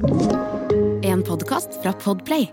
[0.00, 2.46] En podkast fra Podplay.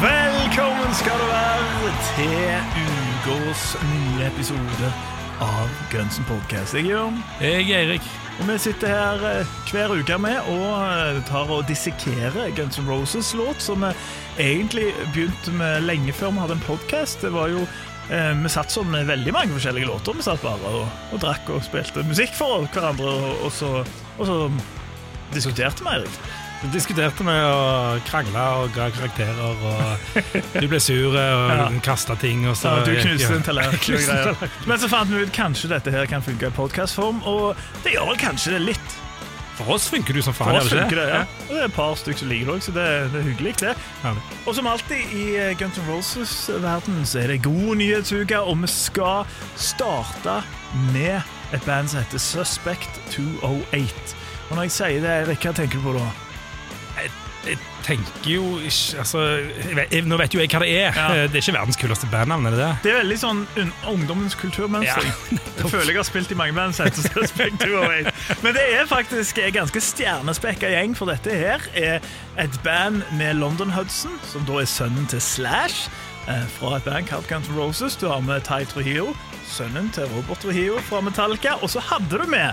[0.00, 6.74] Velkommen skal du være til ukas nye episode av Grønsen Podcast.
[6.76, 8.06] Jeg er Jørn, Jeg er Eirik.
[8.40, 12.88] og vi sitter her eh, hver uke med og eh, tar og dissekerer Guns N'
[12.88, 13.92] Roses-låt, som vi
[14.42, 17.20] egentlig begynte med lenge før vi hadde en podcast.
[17.22, 17.64] Det var jo
[18.10, 20.14] eh, Vi satt sånn med veldig mange forskjellige låter.
[20.18, 23.84] Vi satt bare og, og drakk og spilte musikk for hverandre, og, og, så,
[24.18, 24.38] og så
[25.34, 26.18] diskuterte vi, Eirik.
[26.62, 31.68] Så diskuterte vi og krangla og ga karakterer, og du ble sur og Ja.
[31.84, 32.46] kasta ting.
[32.48, 34.50] Og så Ja, du knuste en tallerken en tallerken.
[34.66, 38.08] Men så fant vi ut kanskje dette her kan funke i podcastform, og det gjør
[38.14, 38.96] vel kanskje det litt.
[39.54, 41.20] For oss funker jo som For oss funker det, ja.
[41.44, 43.52] Og det er et par stykker som liker det òg, så det, det er hyggelig,
[43.60, 43.74] det.
[44.48, 48.72] Og som alltid i eh, Guns N' Roses-verden så er det god nyhetsuke, og vi
[48.72, 50.40] skal starte
[50.90, 51.20] med
[51.52, 54.16] et band som heter Suspect 208.
[54.50, 56.08] Og når jeg sier det, hva tenker du på da?
[57.44, 60.96] Jeg tenker jo ikke altså, jeg vet, Nå vet jo jeg hva det er.
[60.96, 61.26] Ja.
[61.28, 62.70] Det er ikke verdens kuleste bandnavn, er det det?
[62.84, 65.04] Det er veldig sånn un ungdommens kulturmønster.
[65.04, 68.14] Ja, jeg føler jeg har spilt i mange band som heter Suspect 208.
[68.46, 72.00] Men det er faktisk en ganske stjernespekka gjeng, for dette her er
[72.40, 75.90] et band med London Hudson, som da er sønnen til Slash,
[76.32, 78.00] eh, fra et band kalt Guns Roses.
[78.00, 79.12] Du har med Ty Trujillo,
[79.48, 82.52] sønnen til Robert Trujillo fra Metallica, og så hadde du med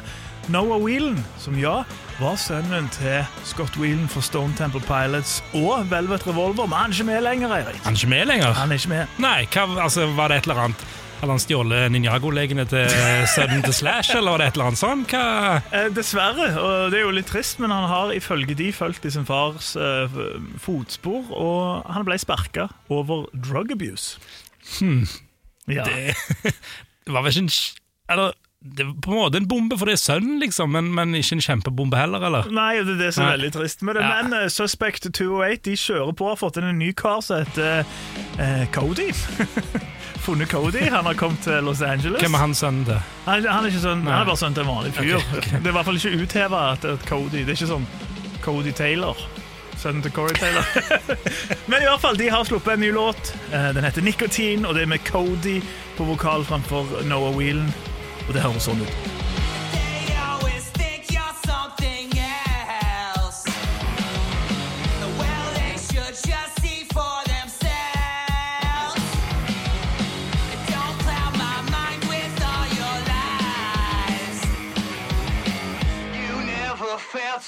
[0.51, 1.83] Noah Whelan, som ja,
[2.19, 6.97] var sønnen til Scott Whelan fra Stone Temple Pilots og Velvet Revolver, men han er
[6.97, 7.83] ikke med lenger, Eirik.
[7.85, 8.57] Han er ikke med lenger?
[8.57, 9.15] Han er ikke med.
[9.21, 10.89] Nei, hva, altså, var det et eller annet
[11.21, 12.87] Hadde han stjålet Ninjago-legene til
[13.29, 15.11] sønnen til Slash, eller var det et eller annet sånt?
[15.13, 19.05] Hva Eh, dessverre, og det er jo litt trist, men han har ifølge de fulgt
[19.05, 20.15] i sin fars eh,
[20.57, 24.17] fotspor, og han ble sparka over drug abuse.
[25.69, 25.83] Ja.
[25.85, 26.15] det,
[27.05, 27.51] det var vel ikke en
[28.11, 31.15] Eller det var på en måte en bombe, for det er sønnen, liksom, men, men
[31.17, 32.49] ikke en kjempebombe heller, eller?
[32.53, 33.37] Nei, det er det som er Nei.
[33.39, 34.03] veldig trist med det.
[34.05, 34.19] Ja.
[34.21, 37.41] Men uh, Suspect 208 de kjører på og har fått inn en ny kar som
[37.41, 37.81] heter
[38.37, 39.09] uh, Cody.
[40.27, 40.85] Funnet Cody.
[40.93, 42.21] Han har kommet til Los Angeles.
[42.21, 43.01] Hvem er han sønnen til?
[43.25, 45.15] Han, han, er ikke sønnen, han er bare sønnen til en vanlig fyr.
[45.17, 45.57] Okay, okay.
[45.57, 47.41] Det er i hvert fall ikke utheva at Cody.
[47.41, 47.89] Det er ikke sånn
[48.45, 49.25] Cody Taylor.
[49.81, 50.65] Sønnen til Corey Taylor.
[51.71, 53.33] Men i hvert fall, de har sluppet en ny låt.
[53.53, 55.61] Eh, Den heter 'Nikotin', og det er med Cody
[55.97, 57.73] på vokal framfor Noah Whelan.
[58.27, 59.21] Og det høres sånn ut.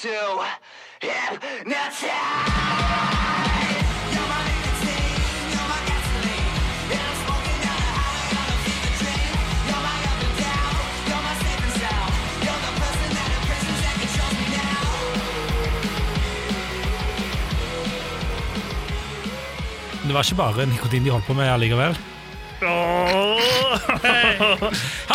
[0.04, 0.44] To
[20.04, 21.96] Det var ikke bare nikotin de holdt på med allikevel.
[22.62, 23.40] Åh!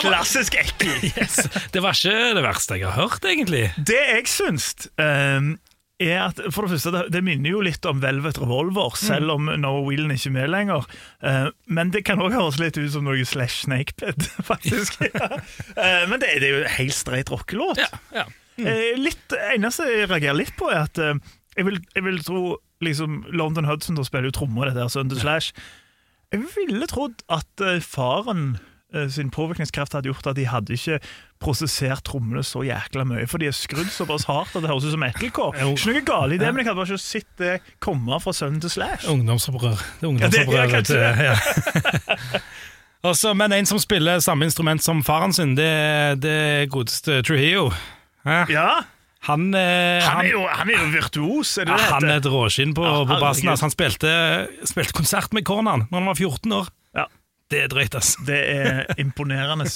[0.01, 0.89] Klassisk ekkel.
[1.19, 1.37] Yes.
[1.71, 3.69] Det var ikke det verste jeg har hørt, egentlig.
[3.77, 5.53] Det jeg syns ehm,
[5.99, 9.49] er at for det første, det, det minner jo litt om Velvet Revolver, selv om
[9.59, 10.87] No Whelan ikke er med lenger.
[11.25, 15.01] Eh, men det kan òg høres litt ut som noe Slash Snakeped, faktisk.
[15.11, 15.41] ja.
[15.75, 17.83] Eh, men det, det er jo helt streit rockelåt.
[18.15, 18.27] ja.
[18.59, 22.41] Eh, litt, eneste jeg reagerer litt på, er at jeg, vil, jeg vil tro
[22.83, 25.53] liksom, London Hudson da spiller jo trommer, dette her, sønnen til Slash.
[26.31, 28.57] Jeg ville trodd at faren
[29.13, 30.99] sin påvirkningskraft hadde gjort at de hadde ikke
[31.39, 34.91] prosessert trommene så jækla mye, for de er skrudd såpass hardt at det høres ut
[34.95, 35.55] som metalcore.
[35.71, 38.59] Ikke noe galt i det, men jeg hadde bare ikke sett det komme fra sønnen
[38.63, 39.07] til Slash.
[39.07, 39.79] Ungdomsopprør.
[40.01, 42.41] Det er Ja, det- ja, ungdomsopprøret.
[43.09, 47.69] Også, Men en som spiller samme instrument som faren sin, det, det er godeste Trujillo.
[48.27, 48.41] Ja.
[48.51, 48.69] Ja,
[49.27, 52.27] Han, eh, han er jo, han er jo virtuos, er det det han er et
[52.31, 53.49] råskinn på, på bassen.
[53.51, 54.11] Altså, han spilte,
[54.67, 56.69] spilte konsert med Kornan når han var 14 år.
[56.95, 57.05] Ja.
[57.51, 58.13] Det er drøyt, ass.
[58.27, 59.67] Det er imponerende.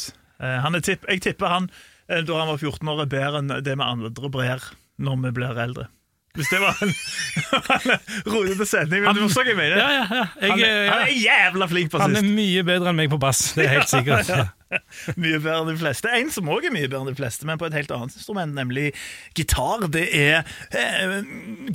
[0.44, 1.69] Eh, tipp, jeg tipper han,
[2.10, 5.36] eh, da han var 14 år, er bedre enn det vi andre brer når vi
[5.40, 5.88] blir eldre.
[6.34, 7.92] Hvis det var en, en
[8.34, 9.78] rodete setning, men du forstår hva jeg mener.
[9.78, 10.24] Ja, ja, ja.
[10.42, 11.06] Jeg, Han, er- han ja.
[11.06, 14.32] er jævla flink han er mye bedre enn meg på bass, det er helt sikkert.
[15.22, 16.10] Mye bedre enn de fleste.
[16.18, 18.56] En som òg er mye bedre enn de fleste, men på et helt annet instrument,
[18.58, 18.88] nemlig
[19.38, 19.84] gitar.
[19.94, 20.40] Det er
[20.74, 21.14] eh,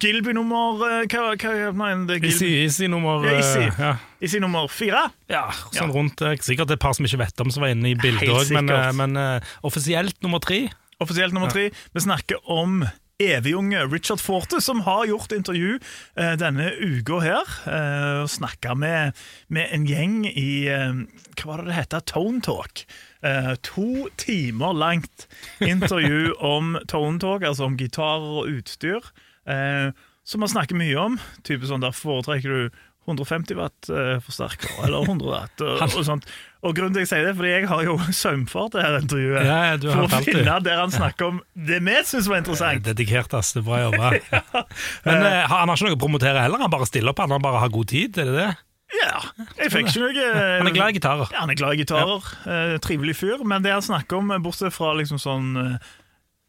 [0.03, 2.65] Gilby nummer eh, Hva, hva nei, det er Easy, Gilby.
[2.67, 3.79] easy nummer Ja, eh.
[3.79, 3.93] Ja.
[4.19, 5.05] Easy nummer fire.
[5.31, 5.45] Ja,
[5.77, 8.27] sånn rundt eh, Sikkert et par som ikke vet om som var inne i bildet
[8.35, 10.65] òg, men, eh, men uh, offisielt nummer tre.
[10.99, 11.69] Offisielt nummer tre.
[11.95, 12.81] Vi snakker om
[13.19, 15.79] evigunge Richard Forte, som har gjort intervju
[16.17, 17.55] eh, denne uka her.
[17.67, 19.17] eh, og snakka med,
[19.49, 21.01] med en gjeng i eh,
[21.39, 22.05] Hva var det det heter?
[22.07, 22.85] Tone Talk.
[23.23, 25.27] Eh, to timer langt
[25.61, 29.11] intervju om Tone Talk, altså om gitarer og utstyr.
[29.49, 29.91] Eh,
[30.29, 31.19] som man snakker mye om.
[31.43, 35.65] Type sånn, Der foretrekker du 150 watt eh, forsterker, eller 100 watt.
[35.65, 36.29] Og, og sånt.
[36.67, 39.43] Og grunnen til at jeg sier det, fordi jeg har jo saumfart det her intervjuet.
[39.47, 40.57] Ja, ja, du har for å finne det.
[40.67, 42.87] der han snakker om det vi syns var interessant.
[42.87, 43.53] Dedikert, ass.
[43.57, 44.15] Det er bra jobba.
[45.07, 47.63] Men uh, han har ikke noe å promotere heller, han bare stiller opp, han bare
[47.63, 48.51] har god tid, er det det?
[48.99, 49.21] Ja,
[49.59, 50.29] jeg fikk ikke noe
[50.63, 51.33] Han er glad i gitarer.
[51.35, 52.29] Ja, han er glad i gitarer.
[52.49, 53.43] Uh, trivelig fyr.
[53.45, 55.91] Men det han snakker om, bortsett fra liksom sånn uh,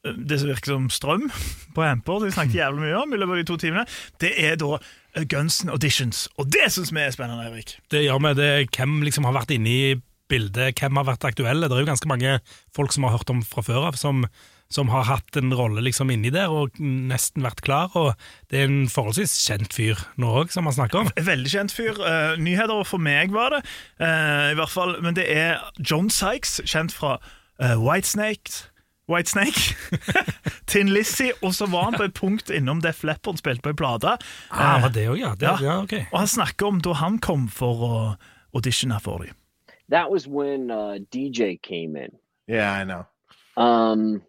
[0.03, 1.27] det som virker som strøm
[1.75, 3.85] på Amper, som vi snakket jævlig mye om i løpet av de to timene,
[4.23, 4.89] det er da eh,
[5.29, 6.27] Guns Auditions.
[6.37, 7.77] Og det syns vi er spennende, Eirik.
[7.91, 8.51] Det gjør vi det.
[8.75, 9.97] Hvem liksom har vært inne i
[10.29, 11.67] bildet, hvem har vært aktuelle?
[11.67, 12.37] Det er jo ganske mange
[12.75, 14.23] folk som har hørt om fra før av, som,
[14.69, 17.93] som har hatt en rolle liksom inni der og nesten vært klar.
[17.97, 18.13] Og
[18.53, 21.11] det er en forholdsvis kjent fyr nå òg, som man snakker om.
[21.17, 21.97] Veldig kjent fyr.
[21.97, 23.63] Uh, nyheter for meg var det,
[24.03, 24.97] uh, i hvert fall.
[25.03, 28.69] Men det er John Sykes, kjent fra uh, Whitesnake.
[29.09, 29.75] Whitesnake,
[30.69, 33.77] Tin Lizzie, og så var han på et punkt innom Def Leppard spilte på ei
[33.79, 34.17] plate.
[34.51, 35.33] Ah, det òg, ja.
[35.39, 35.57] Det, ja.
[35.65, 35.77] ja.
[35.83, 35.93] ok.
[36.11, 37.93] Og han snakker om da han kom for å
[38.53, 39.35] auditione for dem.
[39.89, 42.11] That was when uh, DJ came in.
[42.47, 43.05] Yeah, I know.
[43.57, 44.21] Um,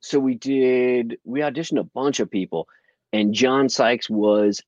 [0.00, 2.66] so we did, we auditioned a bunch of people,
[3.12, 4.62] and John Sykes was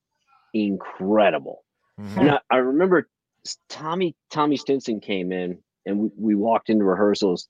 [0.53, 1.65] incredible.
[2.01, 2.19] Mhm.
[2.19, 3.09] And I, I remember
[3.69, 7.49] Tommy Tommy Stinson came in, and we, we walked into rehearsals,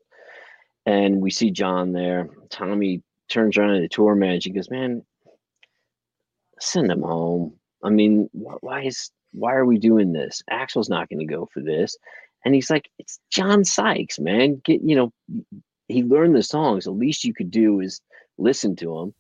[0.86, 2.28] and we see John there.
[2.50, 4.50] Tommy turns around to the tour manager.
[4.50, 5.02] He goes, "Man,
[6.60, 7.54] send him home.
[7.82, 10.42] I mean, wh- why is why are we doing this?
[10.50, 11.96] Axel's not going to go for this."
[12.44, 14.60] And he's like, "It's John Sykes, man.
[14.64, 15.12] Get you know."
[15.88, 16.84] He learned the songs.
[16.84, 18.00] The least you could do is
[18.38, 19.14] listen to him.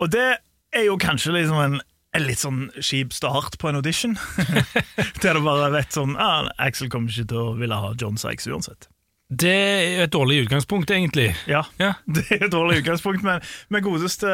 [0.00, 0.36] Og det
[0.72, 1.80] er jo kanskje liksom en,
[2.14, 4.16] en litt sånn kjip start på en audition.
[5.22, 8.50] Der du bare vet sånn ah, Axel kommer ikke til å ville ha John Sykes
[8.50, 8.89] uansett.
[9.30, 11.28] Det er et dårlig utgangspunkt, egentlig.
[11.46, 11.92] Ja, Ja.
[12.16, 13.40] det er et dårlig utgangspunkt, men,
[13.70, 14.26] men godeste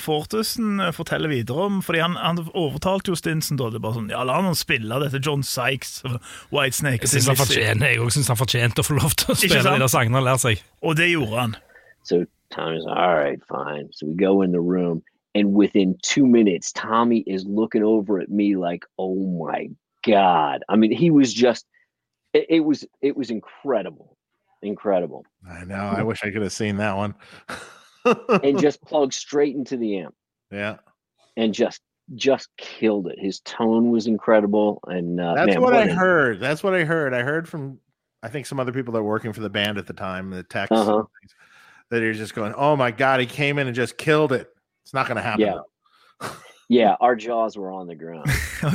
[0.00, 3.68] Fortussen forteller videre om Fordi han, han overtalte jo Stinson da.
[3.68, 6.16] Det er bare sånn, ja, La han spille dette John Sykes og
[6.54, 7.04] Whitesnake.
[7.04, 9.60] Jeg syns han fortjener Jeg også synes han fortjente å få lov til å spille
[9.60, 10.64] de der sangene han lærer seg.
[10.80, 11.56] Og det gjorde han.
[12.04, 12.24] So
[12.54, 13.90] Tommy's all right, fine.
[13.92, 15.02] So we go in the room,
[15.34, 19.68] and within two minutes, Tommy is looking over at me like, "Oh my
[20.06, 21.66] god!" I mean, he was just,
[22.32, 24.13] it, it was, it was incredible,
[24.64, 25.76] incredible, I know.
[25.96, 27.14] I wish I could have seen that one.
[28.42, 30.14] and just plugged straight into the amp
[30.50, 30.76] yeah.
[31.36, 31.80] and just,
[32.14, 33.18] just killed it.
[33.18, 36.40] His tone was incredible, and uh, That's man, what I heard.
[36.40, 37.14] That's what I heard.
[37.14, 37.78] I heard from
[38.24, 40.46] I think some other people that were working for the band at the time, the
[40.54, 41.02] and Uh-huh.
[41.20, 41.34] things,
[41.90, 44.48] that are just going, "Oh my god, he came in and just killed it."
[44.82, 45.40] It's not going to happen.
[45.42, 46.28] Yeah.
[46.68, 48.26] Yeah, our jaws were on the ground.
[48.62, 48.72] Og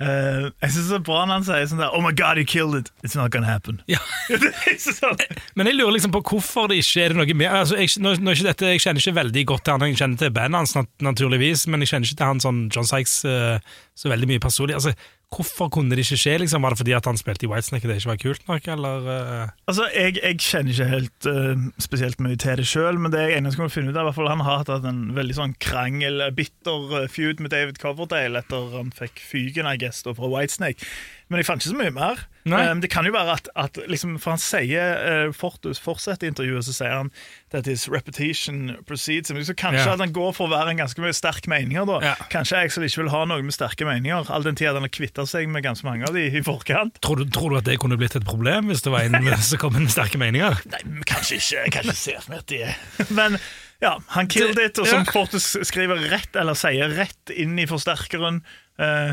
[0.00, 2.48] eh, Jeg syns det er bra når han sier sånn der Oh my God, you
[2.48, 2.90] killed it.
[3.04, 3.80] It's not gonna happen.
[3.90, 4.00] Ja.
[4.80, 5.20] sånn.
[5.58, 8.16] Men jeg lurer liksom på hvorfor det ikke er det noe mer altså, jeg, nå,
[8.20, 10.76] nå ikke dette, jeg kjenner ikke veldig godt til han, jeg kjenner til bandet hans
[10.78, 14.42] nat naturligvis, men jeg kjenner ikke til han sånn John Sykes uh, så veldig mye
[14.42, 14.78] personlig.
[14.78, 14.94] Altså,
[15.30, 16.32] hvorfor kunne det ikke skje?
[16.42, 16.64] liksom?
[16.64, 19.06] Var det fordi at han spilte i Whitesnake det ikke var kult nok, eller?
[19.14, 19.52] eh?
[19.70, 23.38] Altså, jeg, jeg kjenner ikke helt uh, spesielt mye til det sjøl, men det jeg
[23.38, 27.42] eneste finne ut av, at han har hatt en veldig sånn krangel, eh, bitter feud
[27.44, 30.86] med David Coverdale etter han fikk fyken, I guess, fra Whitesnake.
[31.30, 32.22] Men jeg fant ikke så mye mer.
[32.48, 36.66] Eh, det kan jo være at, at liksom, For han sier uh, Fortus fortsetter intervjuet,
[36.66, 37.12] så sier han
[37.54, 39.30] that his repetition proceeds.
[39.30, 39.94] Så kanskje yeah.
[39.94, 41.86] at han går for å være en ganske mye sterk meninger.
[41.86, 42.00] da.
[42.02, 42.26] Yeah.
[42.34, 45.26] Kanskje Axel ikke vil ha noe med sterke meninger, all den tid han har kvitta
[45.30, 46.98] seg med ganske mange av de i forkant.
[47.04, 49.62] Tror, du, tror du at det kunne blitt et problem hvis det var en som
[49.62, 50.62] kom med sterke meninger?
[50.74, 51.58] Nei, men kanskje ikke.
[51.62, 52.80] Jeg kan ikke se for meg at de er
[53.20, 53.38] Men
[53.80, 55.06] ja, han killed it, og som.
[55.08, 58.42] Fortus skriver rett, eller sier rett inn i forsterkeren,
[58.80, 59.12] eh,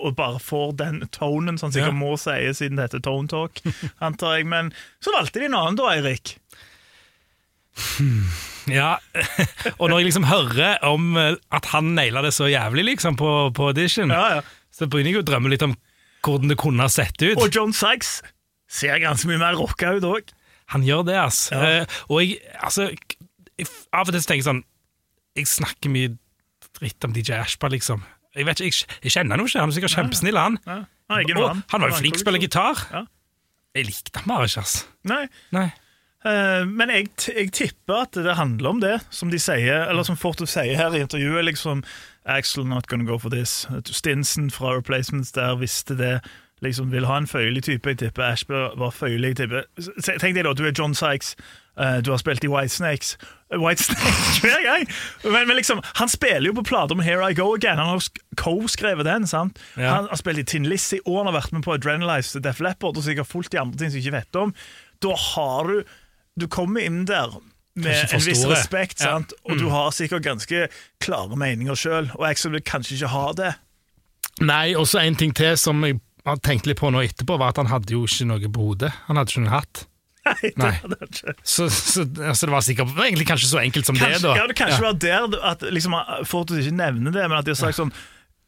[0.00, 1.98] og bare får den tonen som sikkert Ja.
[2.00, 3.60] må si siden det heter tone talk,
[4.06, 4.48] antar jeg.
[4.50, 4.72] Men
[5.04, 6.36] så valgte de en annen da, Eirik.
[8.70, 8.94] Ja,
[9.80, 13.30] og når jeg liksom hører om eh, at han naila det så jævlig liksom på,
[13.56, 14.44] på audition, Ja, ja.
[14.72, 15.74] så begynner jeg å drømme litt om
[16.24, 17.36] hvordan det kunne ha sett ut.
[17.36, 18.22] Og John Sykes
[18.72, 20.30] ser ganske mye mer rocka ut òg.
[20.72, 21.42] Han gjør det, ass.
[21.52, 21.82] Ja.
[21.84, 24.62] Uh, og jeg, altså jeg, Av og til så tenker jeg sånn
[25.36, 26.14] Jeg snakker mye
[26.80, 28.00] dritt om DJ Ashba, liksom.
[28.34, 30.58] Jeg vet ikke, jeg, jeg kjenner han jo ikke, han er sikkert kjempesnill, han.
[30.66, 30.80] Ja.
[31.12, 32.84] Han, er Og han var jo flink til å spille gitar.
[32.90, 33.04] Ja.
[33.74, 34.76] Jeg likte han bare ikke, ass.
[35.10, 35.24] Nei,
[35.54, 35.68] Nei.
[36.24, 40.16] Uh, men jeg, jeg tipper at det handler om det, som de sier, eller som
[40.16, 41.44] Fortus sier her i intervjuet.
[41.44, 41.82] liksom
[42.24, 43.66] Axel not gonna go for this.
[43.84, 46.20] Stinson fra Replacements der visste det.
[46.62, 47.88] liksom Vil ha en føyelig type.
[47.88, 49.64] Jeg tipper Ashby var føyelig type.
[50.00, 51.36] Tenk deg da, du er John Sykes.
[51.76, 53.18] uh, du har spilt i Whitesnakes.
[53.60, 54.84] Whitesnake hver gang.
[55.24, 57.78] Men, men liksom, han spiller jo på plater med Here I Go Again.
[57.78, 58.02] Han har
[58.40, 59.26] co-skrevet den.
[59.30, 59.58] sant?
[59.76, 59.94] Ja.
[59.96, 62.96] Han har spilt i Tin Lizzie, og han har vært med på Adrenalize Def Leppard,
[63.00, 64.54] og sikkert fullt i andre ting som jeg ikke vet om.
[65.04, 65.82] Da har du
[66.34, 67.30] Du kommer inn der
[67.78, 69.12] med en viss respekt, Ja.
[69.18, 69.22] Mm.
[69.22, 69.32] sant?
[69.46, 70.68] og du har sikkert ganske
[71.02, 73.52] klare meninger sjøl, og Axel vil kanskje ikke ha det.
[74.42, 77.60] Nei, også en ting til som jeg har tenkt litt på nå etterpå, var at
[77.62, 78.90] han hadde jo ikke noe på hodet.
[79.06, 79.84] Han hadde ikke noen hatt.
[80.24, 81.34] Nei, det hadde ikke.
[81.42, 84.28] Så, så altså, det var sikkert det var egentlig kanskje så enkelt som Kanskje, det,
[84.28, 84.34] da.
[84.38, 85.96] ja, det kanskje var der at liksom,
[86.28, 87.92] Fortus ikke nevner det, men at de har sagt sånn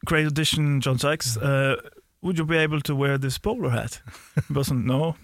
[0.06, 1.36] Great audition, John Sykes.
[1.40, 1.74] Uh,
[2.22, 4.00] would you be able to wear this bowler hat?
[4.52, 5.14] Bare sånn, no.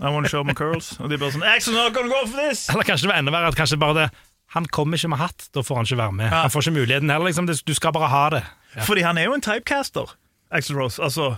[0.00, 0.92] I want to show my curls.
[1.02, 2.66] Og de bare sånn Axel, not gonna go for this!
[2.70, 4.08] Eller kanskje det var enda verre at kanskje bare det
[4.54, 6.30] Han kommer ikke med hatt, da får han ikke være med.
[6.30, 6.42] Ja.
[6.46, 7.28] Han får ikke muligheten heller.
[7.28, 7.48] Liksom.
[7.48, 8.42] Du skal bare ha det.
[8.86, 10.14] Fordi han er jo en typecaster,
[10.54, 11.02] Axel Rose.
[11.04, 11.34] Altså,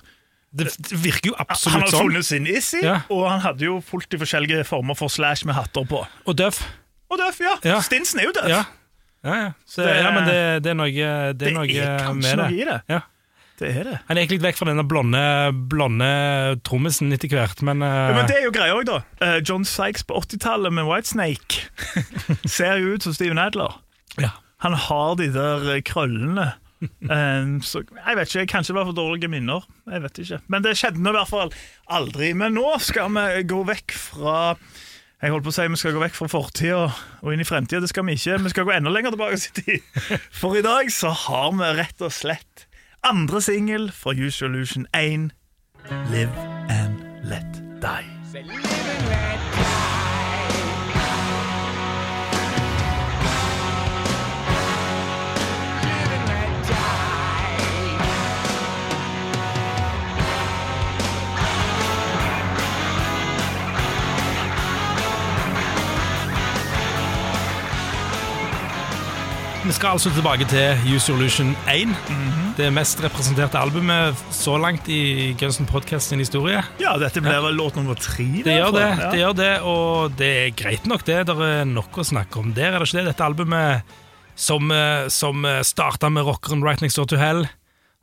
[0.53, 0.67] Det,
[0.99, 1.73] virker jo han sånn.
[1.77, 3.01] har hadde funnet sin Issy, Ja.
[3.09, 6.01] og han hadde jo fullt de forskjellige former for slash med hatter på.
[6.27, 6.63] Og døff.
[7.11, 7.55] Og døff, ja.
[7.65, 7.81] Ja.
[7.81, 8.49] Stinsen er jo døff.
[8.51, 8.65] Ja.
[9.23, 9.49] Ja, ja.
[9.69, 12.37] Så, Det- ja, men det, det er noe, det Det er noe er kanskje med
[12.39, 12.83] noe i det.
[12.89, 13.01] Ja.
[13.61, 13.99] Det er det.
[14.09, 15.21] Han gikk litt vekk fra denne blonde,
[15.69, 16.07] blonde
[16.65, 19.03] trommisen etter hvert, men, Ja, eh, men det er jo greia òg, da.
[19.21, 21.69] Uh, John Sykes på 80-tallet med Whitesnake
[22.49, 23.77] ser jo ut som Steven Adler.
[24.19, 24.31] ja.
[24.65, 26.51] Han har de der eh, krøllene.
[26.81, 29.67] Eh, så jeg vet ikke, Kanskje det var for dårlige minner.
[29.91, 30.39] Jeg vet ikke.
[30.53, 31.53] Men det skjedde nå i hvert fall
[31.93, 32.31] aldri.
[32.37, 34.39] Men nå skal vi gå vekk fra
[35.21, 36.85] jeg holdt på å si Vi skal gå vekk fra fortida
[37.21, 37.83] og inn i fremtida.
[37.85, 38.39] Det skal vi ikke.
[38.47, 40.21] Vi skal gå enda lenger tilbake i tid.
[40.41, 42.65] For i dag så har vi rett og slett
[43.05, 45.31] andre singel fra Use Illusion 1,
[46.13, 49.80] Live and Let Die.
[69.81, 71.89] Skal altså tilbake til Use Your Illusion 1.
[71.89, 72.57] -hmm.
[72.57, 76.63] Det mest representerte albumet så langt i Guns N' Podcast sin historie.
[76.81, 78.25] Ja, dette blir vel låt nummer tre?
[78.45, 79.11] Det gjør det, Ja.
[79.11, 81.27] det gjør det, og det er greit nok det.
[81.27, 83.07] Det er nok å snakke om der, er det ikke det?
[83.07, 83.83] Dette albumet
[84.37, 87.49] som, eh, som starta med rockeren Right Next Door to Hell,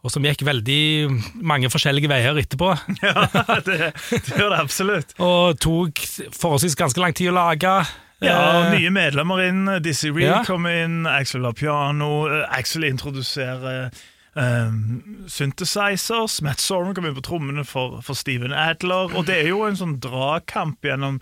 [0.03, 2.75] og som gikk veldig mange forskjellige veier etterpå.
[3.03, 5.19] Ja, det, det gjør det absolutt.
[5.19, 5.93] Og tok
[6.33, 7.85] forholdsvis ganske lang tid å lage.
[8.21, 9.65] Ja, Eh, Nye medlemmer inn.
[9.83, 10.43] Dizzie Reel Ja.
[10.43, 13.91] kommer inn, Axel har piano, eh, Axel introduserer
[14.35, 16.41] um, synthesizers.
[16.41, 19.15] Matt Soren kommer inn på trommene for, for Steven Adler.
[19.17, 21.19] Og det er jo en sånn dragkamp gjennom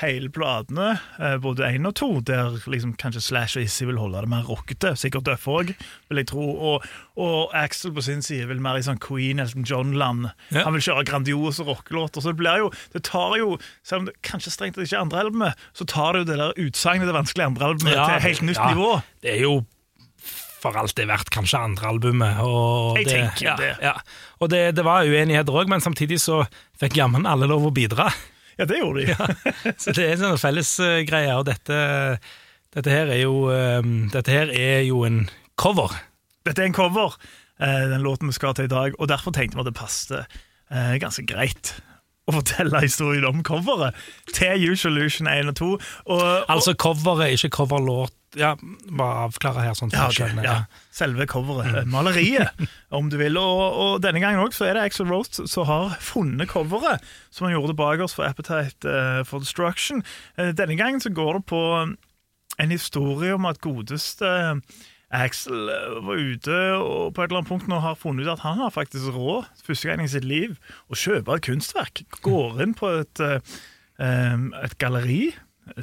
[0.00, 4.22] hele platene, eh, både én og to, der liksom kanskje Slash og Issy vil holde
[4.24, 4.94] det mer rockete.
[4.98, 5.74] Sikkert Duff òg,
[6.08, 6.46] vil jeg tro.
[6.72, 6.86] Og,
[7.20, 10.30] og Axel på sin side vil mer i sånn Queen Elton John-land.
[10.50, 10.64] Ja.
[10.64, 12.24] Han vil kjøre grandiose rockelåter.
[12.24, 15.04] Så det blir jo Det tar jo, selv om det kanskje strengt tatt ikke er
[15.04, 18.26] andre albumet, så tar det jo det der utsagnet det vanskelige andre albumet Ja, til
[18.28, 18.72] helt nytt ja.
[18.72, 18.90] nivå.
[19.22, 19.54] Det er jo
[20.62, 22.38] for alt det er verdt kanskje andre albumet.
[22.46, 23.72] Og Jeg det, tenker ja, det.
[23.82, 23.96] Ja.
[24.38, 26.44] Og det, det var uenigheter òg, men samtidig så
[26.78, 28.12] fikk jammen alle lov å bidra.
[28.58, 29.14] Ja, det gjorde de.
[29.80, 31.04] Så det er en sånn felles eh,
[31.36, 31.78] og dette,
[32.74, 33.80] dette her er jo eh,
[34.12, 35.24] Dette her er jo en
[35.60, 35.94] cover.
[36.46, 37.16] Dette er en cover,
[37.60, 40.40] eh, den låten vi skal til i dag, og derfor tenkte vi at det passet
[40.72, 41.74] ganske greit
[42.24, 43.98] å fortelle historien om coveret
[44.32, 45.68] til Usual Lution 1 og 2.
[46.14, 48.14] Og, Altså coveret, ikke coverlåt.
[48.38, 48.54] Ja,
[48.88, 50.46] bare avklare her, sånn Ja, at ok, jeg skjønner.
[50.46, 50.54] ja.
[50.94, 51.82] Selve coveret.
[51.84, 51.90] mm.
[51.92, 53.36] Maleriet, om du vil.
[53.36, 57.56] Og, og denne gangen også, er det Axel Rose som har funnet coveret, som han
[57.58, 60.00] gjorde bak oss for Appetite eh, for Destruction.
[60.38, 61.60] Eh, denne gangen så går det på
[62.60, 64.32] en historie om at godeste
[65.12, 68.44] Axel eh, var ute og på et eller annet punkt nå har funnet ut at
[68.46, 70.56] han har faktisk råd, første gang i sitt liv,
[70.88, 72.04] å kjøpe et kunstverk.
[72.24, 73.56] Går inn på et, eh,
[74.00, 75.34] eh, et galleri,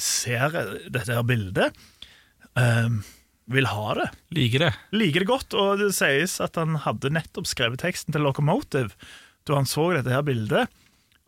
[0.01, 0.49] ser
[0.89, 1.77] dette her bildet,
[2.57, 2.89] eh,
[3.49, 4.73] vil ha det Liker det.
[4.93, 8.93] liker det godt, og det sies at han hadde nettopp skrevet teksten til Locomotive
[9.47, 10.69] da han så dette her bildet,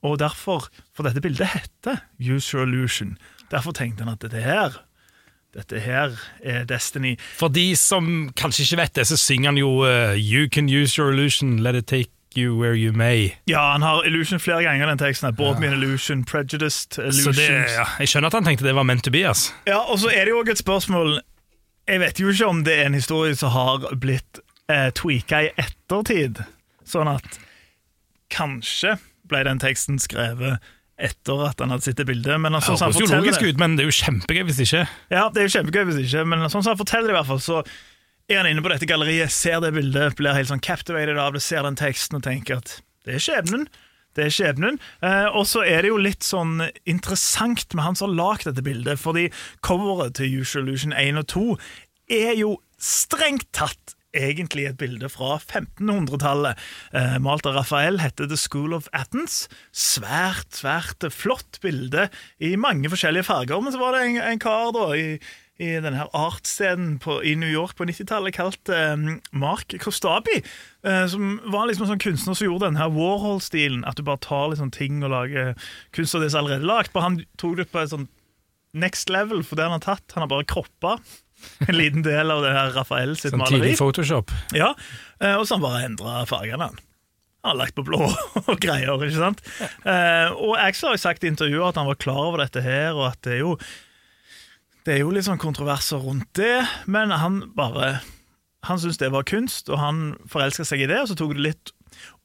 [0.06, 3.16] og derfor, for dette bildet heter Use Your Illusion,
[3.50, 4.78] derfor tenkte han at dette her,
[5.58, 6.14] dette her
[6.46, 7.16] er Destiny.
[7.40, 11.00] For de som kanskje ikke vet det, så synger han jo uh, You can use
[11.00, 13.34] your illusion, let it take you where you may.
[13.50, 15.32] Ja, han har Illusion flere ganger, den teksten her.
[15.36, 17.38] Bought me an illusion, prejudiced Så illusions.
[17.38, 19.24] det, ja, jeg skjønner at han tenkte det var meant to be.
[19.28, 19.50] ass.
[19.68, 21.20] Ja, og så er det jo også et spørsmål
[21.88, 24.40] Jeg vet jo ikke om det er en historie som har blitt
[24.72, 26.44] eh, tweaka i ettertid.
[26.88, 27.40] Sånn at
[28.32, 28.96] kanskje
[29.32, 30.62] ble den teksten skrevet
[31.02, 32.38] etter at han hadde sett det bildet.
[32.40, 34.84] Men sånn som han Høres jo logisk ut, men det er jo kjempegøy hvis ikke.
[35.12, 37.30] ja, det er jo kjempegøy hvis ikke, men sånn som han forteller det i hvert
[37.32, 37.62] fall, så
[38.30, 41.44] er han inne på dette galleriet, ser det bildet, blir helt sånn captivated av det,
[41.44, 43.66] ser den teksten og tenker at det er skjebnen.
[44.18, 44.78] Det er skjebnen.
[45.08, 48.66] Eh, og så er det jo litt sånn interessant med han som har lagd dette
[48.66, 49.30] bildet, fordi
[49.66, 51.46] coveret til Usual Illusion 1 og 2
[52.12, 56.60] er jo strengt tatt egentlig et bilde fra 1500-tallet.
[56.92, 59.46] Eh, malt av Raphael, heter The School of Athens.
[59.72, 62.10] Svært, svært flott bilde
[62.44, 63.64] i mange forskjellige farger.
[63.64, 65.08] Men så var det en, en kar da i,
[65.60, 66.96] i denne her artscenen
[67.28, 68.96] i New York på 90-tallet kalt eh,
[69.36, 70.40] Mark Kostabi.
[70.88, 73.84] Eh, som var liksom en sånn kunstner som gjorde denne Warhol-stilen.
[73.86, 75.52] At du bare tar liksom ting og lager
[75.94, 76.96] kunst av det som er allerede lagd.
[76.98, 78.08] Han tok det på et sånn
[78.74, 80.16] next level for det han har tatt.
[80.16, 80.96] Han har bare kroppa
[81.68, 83.60] en liten del av det her Raphael sitt Sånn maleri.
[83.74, 84.34] tidlig Photoshop.
[84.58, 84.72] Ja,
[85.20, 86.72] eh, og så har han bare endra fargene.
[86.72, 86.82] Han
[87.44, 87.98] Han har lagt på blå
[88.50, 88.98] og greier.
[89.02, 89.40] ikke sant?
[89.86, 92.94] Eh, og Axel har jo sagt i intervjuet at han var klar over dette her,
[92.94, 93.56] og at det er jo
[94.86, 98.00] det er jo litt sånn kontroverser rundt det, men han bare
[98.66, 101.42] Han syntes det var kunst, og han forelska seg i det, og så tok det
[101.48, 101.72] litt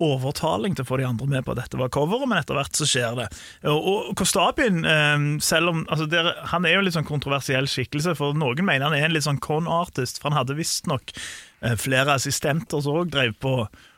[0.04, 2.76] overtaling til å få de andre med på at dette var coveret, men etter hvert
[2.76, 3.26] så skjer det.
[3.72, 8.14] Og, Kostabin, eh, selv om altså der, Han er jo en litt sånn kontroversiell skikkelse,
[8.20, 11.16] for noen mener han er en litt sånn con-artist, for han hadde visstnok
[11.62, 13.56] eh, flere assistenter som òg drev på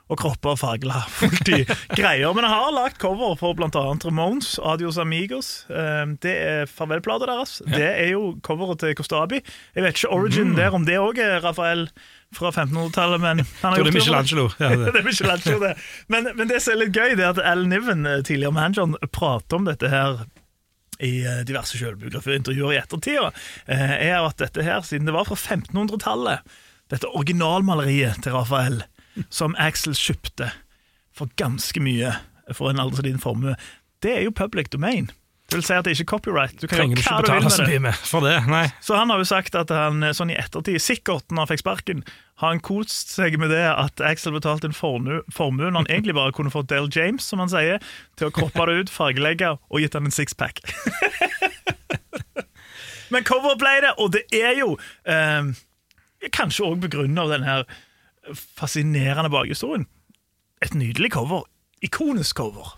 [0.09, 1.62] og kropper fargela fullt i
[1.99, 2.33] greier.
[2.37, 3.69] Men jeg har lagd cover for bl.a.
[4.05, 5.50] Ramones, Adios Amigos.
[5.69, 7.59] Eh, Det er farvelplata deres.
[7.69, 9.43] Det er jo coveret til Kostabi.
[9.77, 11.88] Jeg vet ikke origin der, om det òg er Rafael
[12.35, 14.49] fra 1500-tallet, men han har gjort det er Michelangelo.
[14.61, 14.91] Ja, det.
[14.97, 15.75] det er Michelangelo, det.
[16.12, 18.97] Men, men det som er litt gøy, det er at Al Niven, eh, tidligere manageren,
[19.12, 20.25] prater om dette her
[21.05, 23.31] i eh, diverse selvbiografiintervjuer i ettertida,
[23.71, 26.57] eh, er at dette her, siden det var fra 1500-tallet,
[26.93, 28.83] dette originalmaleriet til Rafael,
[29.31, 30.53] som Axel kjøpte
[31.17, 32.15] for ganske mye
[32.55, 33.57] for en aldri så liten formue,
[34.05, 35.11] det er jo public domain.
[35.49, 36.59] Det vil si at det er ikke copyright.
[36.61, 38.05] Du kan Trenger gjøre ikke hva du vil med det.
[38.05, 38.35] for det.
[38.53, 38.67] Nei.
[38.85, 42.03] Så han har jo sagt at han sånn i ettertid, sikkert når han fikk sparken,
[42.43, 46.35] har han kost seg med det at Axel betalte en formue når han egentlig bare
[46.37, 47.81] kunne fått Dale James, som han sier,
[48.21, 50.61] til å kroppe det ut, fargelegge og gitt han en sixpack.
[53.13, 54.75] Men cover ble det, og det er jo
[55.09, 55.49] eh,
[56.29, 57.65] kanskje òg begrunna den her
[58.35, 59.87] fascinerende bakhistorien.
[60.64, 61.47] Et nydelig cover.
[61.82, 62.75] Ikonisk cover.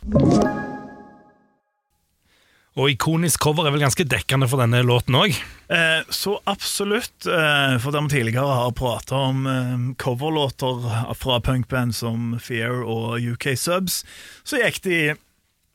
[2.78, 5.34] Og ikonisk cover er vel ganske dekkende for denne låten òg.
[5.72, 10.86] Eh, så absolutt, eh, for der vi tidligere har prata om eh, coverlåter
[11.18, 14.04] fra punkband som Fear og UK Subs,
[14.44, 15.00] så gikk de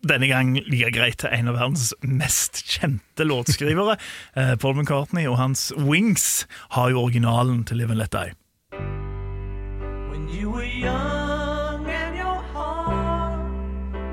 [0.05, 3.97] denne gang like greit til en av verdens mest kjente låtskrivere.
[4.39, 6.45] eh, Paul McCartney og hans Wings
[6.77, 8.35] har jo originalen til Live and Let Die.
[10.81, 13.39] Young and your heart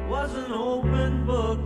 [0.09, 1.59] was an open book,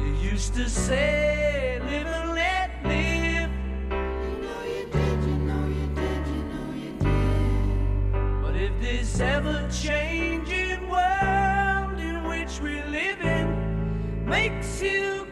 [0.00, 3.50] you used to say, Live and let live.
[3.88, 8.42] You know you did, you know you did, you know you did.
[8.42, 15.24] But if this ever changing world in which we live in makes you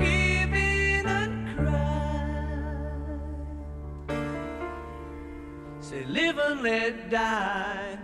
[5.93, 7.99] Say, live and let die.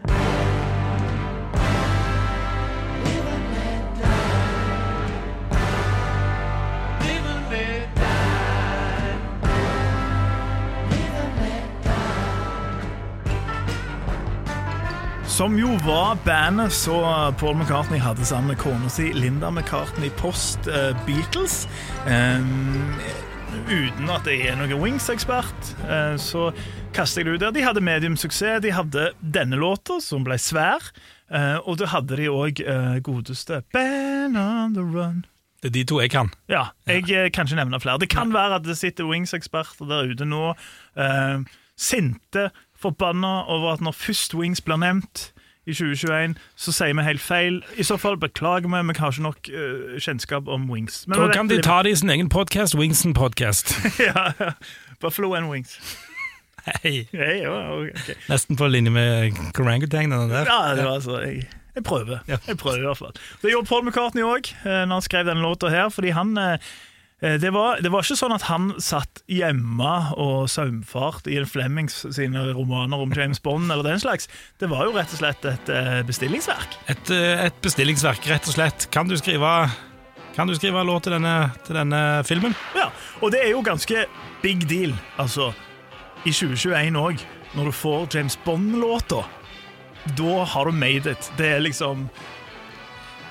[15.24, 20.66] Som jo var bandet så Paul McCartney hadde sammen med kona si Linda McCartney post
[20.66, 21.68] uh, Beatles.
[22.06, 22.98] Ehm,
[23.68, 26.48] uten at jeg er noen Wings-ekspert, eh, så
[26.96, 27.54] kaster jeg det ut der.
[27.56, 28.62] De hadde mediumsuksess.
[28.64, 30.92] De hadde denne låta, som ble svær.
[31.30, 32.62] eh, og da hadde de òg
[33.04, 35.24] godeste Band on the Run.
[35.62, 36.30] Det er de to jeg kan.
[36.48, 37.28] Ja, jeg ja.
[37.34, 37.98] kan ikke nevne flere.
[37.98, 40.54] Det kan være at det sitter Wings-eksperter der ute nå,
[40.96, 41.42] eh,
[41.76, 45.32] sinte, forbanna over at når først Wings blir nevnt
[45.68, 47.60] i 2021, så sier vi helt feil.
[47.76, 51.02] I så fall beklager vi, vi har ikke nok uh, kjennskap om Wings.
[51.06, 53.74] Men Da kan de ta det i sin egen podkast, Wingsen Podcast.
[54.00, 54.52] ja, ja.
[55.00, 55.76] Buffalo and Wings.
[56.64, 57.06] Hei.
[57.12, 58.16] Hey, okay, ok.
[58.28, 60.48] Nesten på linje med orangutangene der.
[60.48, 62.18] Ja, det var altså Jeg, jeg prøver.
[62.28, 62.36] Ja.
[62.48, 63.14] Jeg prøver i hvert fall.
[63.42, 65.88] Det gjorde Paul McCartney òg, når han skrev denne låta her.
[65.94, 66.58] Fordi han eh,
[67.18, 72.44] det var, det var ikke sånn at han satt hjemme og saumfart i Flemings sine
[72.54, 74.28] romaner om James Bond eller den slags.
[74.62, 76.76] Det var jo rett og slett et eh, bestillingsverk.
[76.94, 78.86] Et, eh, et bestillingsverk, rett og slett.
[78.94, 79.50] Kan du skrive,
[80.36, 81.34] kan du skrive låt til denne,
[81.66, 82.54] til denne filmen?
[82.78, 84.06] Ja, Og det er jo ganske
[84.44, 85.50] big deal, altså,
[86.22, 87.26] i 2021 òg,
[87.58, 89.24] når du får James Bond-låta.
[90.14, 91.32] Da har du made it.
[91.36, 92.06] Det er liksom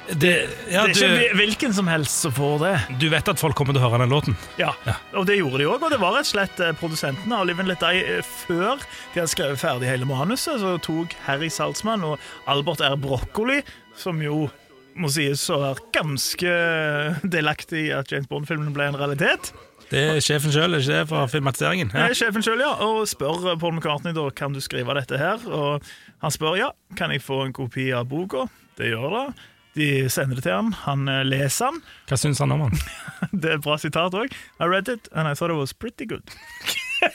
[0.08, 0.32] Det,
[0.72, 2.74] ja, Det er ikke hvilken som helst som får det.
[3.02, 4.38] du vet at folk kommer til å høre den låten?
[4.60, 4.72] Ja,
[5.12, 5.84] og det gjorde de òg.
[5.84, 8.80] Og det var rett og slett eh, produsentene av Live and Let Die eh, før
[8.80, 12.96] de hadde skrevet ferdig hele manuset, så tok Harry Saltzman og Albert R.
[13.02, 13.60] Broccoli,
[14.00, 14.46] som jo
[14.98, 16.54] må sies å være ganske
[17.28, 19.52] delaktig i at James Bond-filmen ble en realitet.
[19.91, 21.91] Det er sjefen sjøl, ikke det, for filmatiseringen?
[21.96, 22.08] Ja.
[22.10, 25.43] er Sjefen selv, ja, og spør Paul McCartney da, kan du skrive dette her.
[25.48, 25.86] Og
[26.24, 28.48] han spør ja, kan jeg få en kopi av boka.
[28.80, 29.28] Det gjør det.
[29.78, 31.82] De sender det til han, han eh, leser han.
[32.10, 32.78] Hva syns han om han?
[33.32, 34.34] Det er et bra sitat òg.
[34.34, 36.26] I read it, and I thought it was pretty good.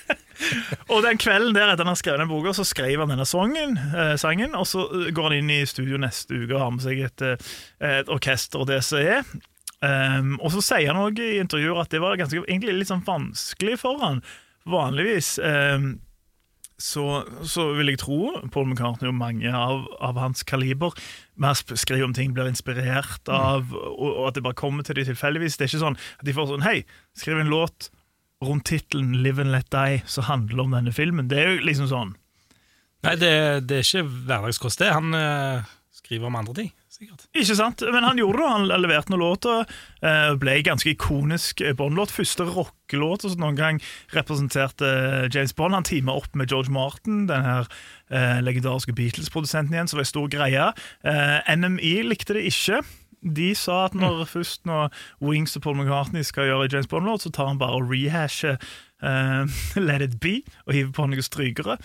[0.92, 3.78] og den kvelden der etter han har skrevet den boka, så skrev han denne sangen,
[3.78, 6.84] eh, sangen, og så eh, går han inn i studio neste uke og har med
[6.84, 9.26] seg et, eh, et orkester og det som er.
[9.82, 13.02] Um, og så sier han også i intervjuer at det var ganske, egentlig litt sånn
[13.02, 14.20] vanskelig for han.
[14.70, 15.96] Vanligvis um,
[16.82, 18.18] så, så vil jeg tro
[18.50, 20.96] Paul McCartney og mange av, av hans kaliber
[21.40, 25.06] mer skriver om ting blir inspirert av, og, og at det bare kommer til dem
[25.08, 25.58] tilfeldigvis.
[25.58, 26.80] Det er ikke sånn at de får sånn Hei,
[27.18, 27.92] skriv en låt
[28.42, 31.30] rundt tittelen 'Live and Let Die' som handler om denne filmen.
[31.30, 32.16] Det er jo liksom sånn.
[33.06, 33.32] Nei, det,
[33.70, 34.90] det er ikke hverdagskost, det.
[34.94, 35.70] Han eh,
[36.02, 37.26] skriver om andre ting, sikkert.
[37.38, 37.82] Ikke sant?
[37.94, 38.48] Men han gjorde det.
[38.50, 39.66] Han leverte noen låter.
[40.02, 42.10] eh, Ble ganske ikonisk Bond-låt.
[42.10, 43.78] Første rockelåt som noen gang
[44.16, 45.74] representerte eh, James Bond.
[45.78, 47.70] Han teama opp med George Martin, den her
[48.10, 50.66] eh, legendariske Beatles-produsenten igjen, som var en stor greie.
[51.06, 52.82] Eh, NMI likte det ikke.
[53.22, 54.90] De sa at når først når
[55.22, 58.58] Wings og Paul McCartney skal gjøre James Bond-låt, så tar han bare og rehasher
[59.02, 61.76] eh, Let It Be og hiver på noen strykere.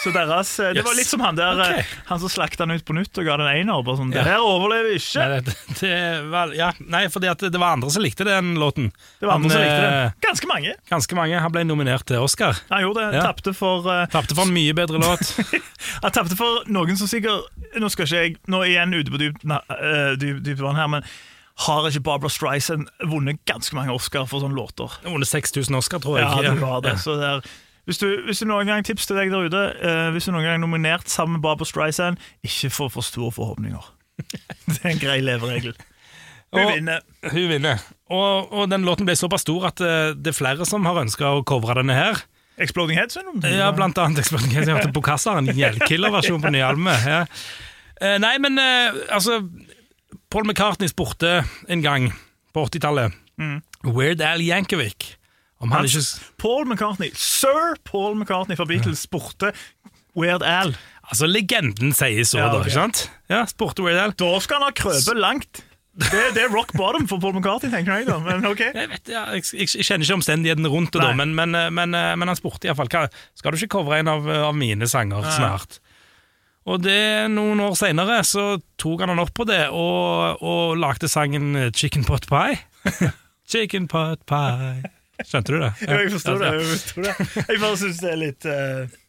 [0.00, 0.76] Så deres, yes.
[0.78, 1.82] Det var litt som han der okay.
[1.82, 3.70] eh, Han som slakta den ut på nytt og ga den.
[3.70, 4.24] Bare sånn, Ja.
[4.24, 5.26] Det her overlever ikke.
[5.26, 5.94] Nei, det, det,
[6.32, 8.90] var, ja, nei, fordi at det var andre som likte den låten.
[9.20, 10.76] Det var andre Han, som likte eh, Ganske mange.
[10.90, 11.42] Ganske mange.
[11.44, 12.58] Han ble nominert til Oscar.
[12.70, 13.20] Han gjorde det.
[13.20, 13.26] Ja.
[13.30, 15.34] Tapte for uh, Tapte for en mye bedre låt.
[16.04, 17.48] Han tapte for noen som sikkert
[17.80, 20.62] Nå skal ikke jeg Nå er jeg igjen ute på dypt, na- eh, dyp, dypt
[20.64, 21.04] vann her, men
[21.66, 24.92] har ikke Barbara Streisand vunnet ganske mange Oscar for sånne låter?
[25.04, 26.28] Han vunnet 6000 Oscar, tror jeg.
[26.44, 26.94] Ja, du har det.
[27.02, 27.44] Så det er,
[27.88, 30.44] hvis, du, hvis du noen gang tips til deg der ute uh, Hvis du noen
[30.46, 33.88] gang er nominert sammen med Barbara Streisand, ikke få for store forhåpninger.
[34.70, 35.74] Det er en grei leveregel.
[36.50, 37.00] Hun Og- vinner.
[37.30, 37.82] Hun vinner.
[38.10, 41.28] Og, og den låten ble såpass stor at eh, det er flere som har ønska
[41.38, 42.24] å covre denne her.
[42.60, 43.16] Exploding Heads?
[43.46, 44.66] Ja, blant annet Exploding Heads.
[44.68, 47.04] Jeg hørte Bokassa, en gjeldkiller-versjon på nye albumet.
[47.06, 47.20] Ja.
[48.00, 48.58] Eh, Nei, men
[49.12, 49.38] altså
[50.30, 52.10] Paul McCartney spurte en gang
[52.54, 53.16] på 80-tallet
[53.86, 55.14] Weird Al Yankovic
[55.60, 59.50] om han Hans- ikke Paul McCartney, sir Paul McCartney fra Beatles spurte
[60.16, 60.72] Weird Al.
[61.10, 62.60] Altså, legenden sier så, Ja, da.
[62.64, 63.04] ikke sant?
[63.30, 64.14] Ja, spurte Weird Al.
[64.18, 65.60] Da skal han ha krøpet langt.
[66.00, 68.16] Det, det er rock bottom for Paul McCartney, tenker jeg da.
[68.22, 68.60] Men ok.
[68.70, 71.68] Jeg, vet, ja, jeg, jeg, jeg kjenner ikke omstendighetene rundt det, da, men, men, eh,
[71.74, 75.26] men, eh, men han spurte iallfall skal du ikke covre en av, av mine sanger
[75.34, 75.80] snart.
[76.68, 81.08] Og det noen år seinere så tok han han opp på det og, og lagde
[81.08, 82.58] sangen eh, Chicken Pot Pie.
[83.50, 84.90] Chicken Pot Pie.
[85.26, 85.70] Skjønte du det?
[85.84, 86.50] Ja, jeg forsto det.
[86.52, 87.46] Jeg, forstår det.
[87.48, 89.00] jeg bare syns det er litt uh,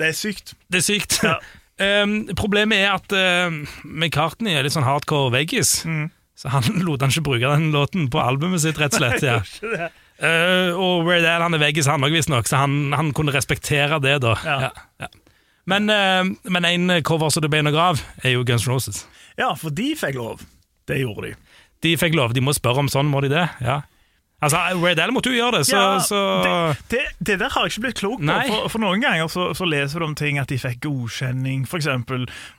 [0.00, 0.54] Det er sykt.
[0.72, 1.22] Det er sykt.
[1.26, 1.40] Ja.
[1.80, 3.54] Um, problemet er at uh,
[3.88, 5.78] McCartney er litt sånn hardcore veggis.
[5.88, 6.10] Mm.
[6.36, 9.24] Så han lot han ikke bruke den låten på albumet sitt, rett og slett.
[9.24, 9.38] Ja.
[9.40, 9.88] Det.
[10.20, 13.96] Uh, og Weird Al han er veggis, han òg, visstnok, så han, han kunne respektere
[14.04, 14.34] det, da.
[14.44, 14.68] Ja,
[15.00, 15.08] ja.
[15.68, 19.04] Men, uh, men en cover som det ble noe av, er jo Guns N' Roses.
[19.38, 20.44] Ja, for de fikk lov.
[20.88, 21.34] Det gjorde de.
[21.84, 23.46] De fikk lov, de må spørre om sånn, må de det?
[23.64, 23.82] Ja.
[24.40, 26.52] Altså, Ray Al måtte jo gjøre det, så, Ja, så det,
[26.88, 28.36] det, det der har jeg ikke blitt klok på.
[28.48, 31.90] For, for noen ganger så, så leser du om ting at de fikk godkjenning, f.eks.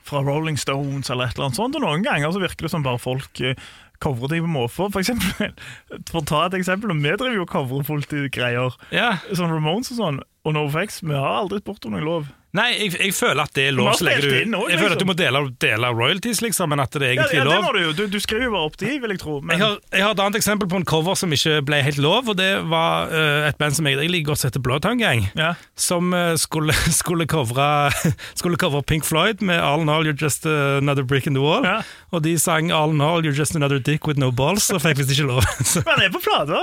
[0.06, 2.86] fra Rolling Stones eller et eller annet sånt, og noen ganger så virker det som
[2.86, 4.92] bare folk uh, covrer ting på måfå.
[4.94, 5.56] For eksempel,
[6.12, 8.78] for å ta et eksempel, vi driver jo og covrer fullt i greier.
[8.94, 9.16] ja.
[9.34, 12.30] Sånn Ramones og sånn, og NoFX, vi har aldri spurt om noen lov.
[12.52, 15.08] Nei, jeg, jeg føler at det er lov du Jeg føler at du liksom.
[15.08, 17.72] må dele, dele royalties, liksom, men at det er Ja, egentlig ja, det lov.
[17.72, 17.92] du jo.
[17.96, 19.38] Du, du skriver bare opp de, vil jeg tro.
[19.40, 22.00] Men, Jeg har, jeg har et annet eksempel på en cover som ikke ble helt
[22.02, 25.24] lov, og det var uh, et band som jeg, jeg liker godt heter Bloodhound Gang,
[25.38, 25.54] ja.
[25.80, 27.68] som uh, skulle, skulle, covre,
[28.40, 31.64] skulle covre Pink Floyd med All in All You're Just Another Brick in the Wall,
[31.64, 31.78] Ja.
[32.12, 35.00] og de sang All in All You're Just Another Dick With No Balls, og fikk
[35.00, 35.40] visst ikke lov.
[35.72, 36.62] Så, Men han er på plata.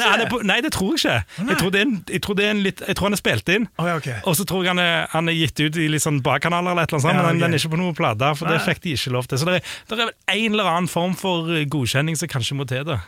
[0.00, 1.48] nei, nei, det tror jeg ikke.
[1.50, 3.68] Jeg tror, det en, jeg, tror det en litt, jeg tror han er spilt inn.
[3.76, 4.08] Oh, ja, ok.
[4.24, 6.86] Og så tror jeg han er, han er gitt ut i litt sånn bakkanaler, eller
[6.86, 7.42] et eller annet sånt, Ja, men ok.
[7.44, 9.40] den er ikke på noen plate, for det fikk de ikke lov til.
[9.42, 12.58] Så det er, det er vel en eller annen form for eh, godkjenning som kanskje
[12.58, 12.84] må til.
[12.88, 13.00] da.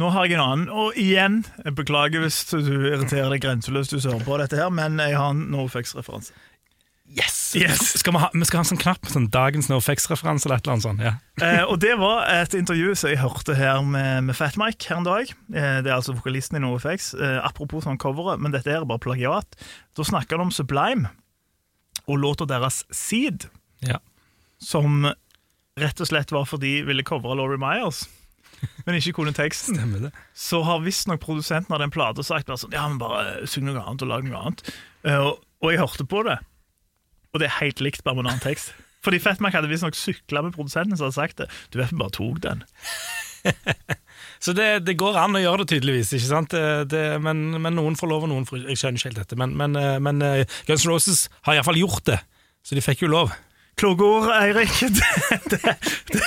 [0.00, 4.00] Nå har jeg en annen, og igjen, jeg beklager hvis du irriterer deg grenseløst du
[4.02, 6.32] hører på dette her, men jeg har en NoFX-referanse.
[7.14, 7.52] Yes!
[7.54, 7.82] Yes.
[8.00, 10.74] Skal vi, ha, vi skal ha en sånn knapp, sånn dagens NoFX-referanse eller et eller
[10.74, 11.02] annet sånt.
[11.04, 11.12] Ja.
[11.46, 14.98] Eh, og det var et intervju som jeg hørte her med, med Fat Mike her
[14.98, 15.30] en dag.
[15.52, 17.12] Eh, det er altså vokalisten i NoFX.
[17.14, 19.54] Eh, apropos sånn coveret, men dette er bare plagiat.
[19.94, 21.12] Da snakker de om Sublime
[22.08, 23.46] og låta deres Seed,
[23.84, 23.98] Ja.
[24.58, 25.06] som
[25.80, 28.04] rett og slett var fordi de ville covre Laurie Myers.
[28.86, 29.76] Men ikke kunne teksten.
[29.76, 30.10] Stemmer det.
[30.34, 33.82] Så har visstnok produsenten av den plata sagt bare sånn, ja, men bare syng noe
[33.82, 34.62] annet og lag noe annet.
[35.04, 36.38] Eh, og, og jeg hørte på det,
[37.34, 38.72] og det er helt likt, bare med en annen tekst.
[39.04, 41.50] Fordi Fatmac hadde visstnok sykla med produsenten som hadde sagt det.
[41.74, 42.64] Du vet vi bare tok den.
[44.44, 46.54] Så det, det går an å gjøre det tydeligvis, ikke sant?
[46.90, 49.54] Det, men, men noen får lov, og noen får Jeg skjønner ikke helt dette, men,
[49.56, 52.18] men, eh, men eh, Guns Roses har iallfall gjort det,
[52.60, 53.32] så de fikk jo lov.
[53.80, 54.74] Kloke ord, Eirik.
[56.14, 56.20] Det,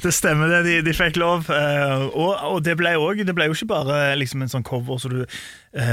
[0.00, 0.60] det, stemmer, det.
[0.64, 1.50] De, de fikk lov.
[1.52, 5.02] Eh, og, og det, ble også, det ble jo ikke bare liksom en sånn cover
[5.02, 5.26] som du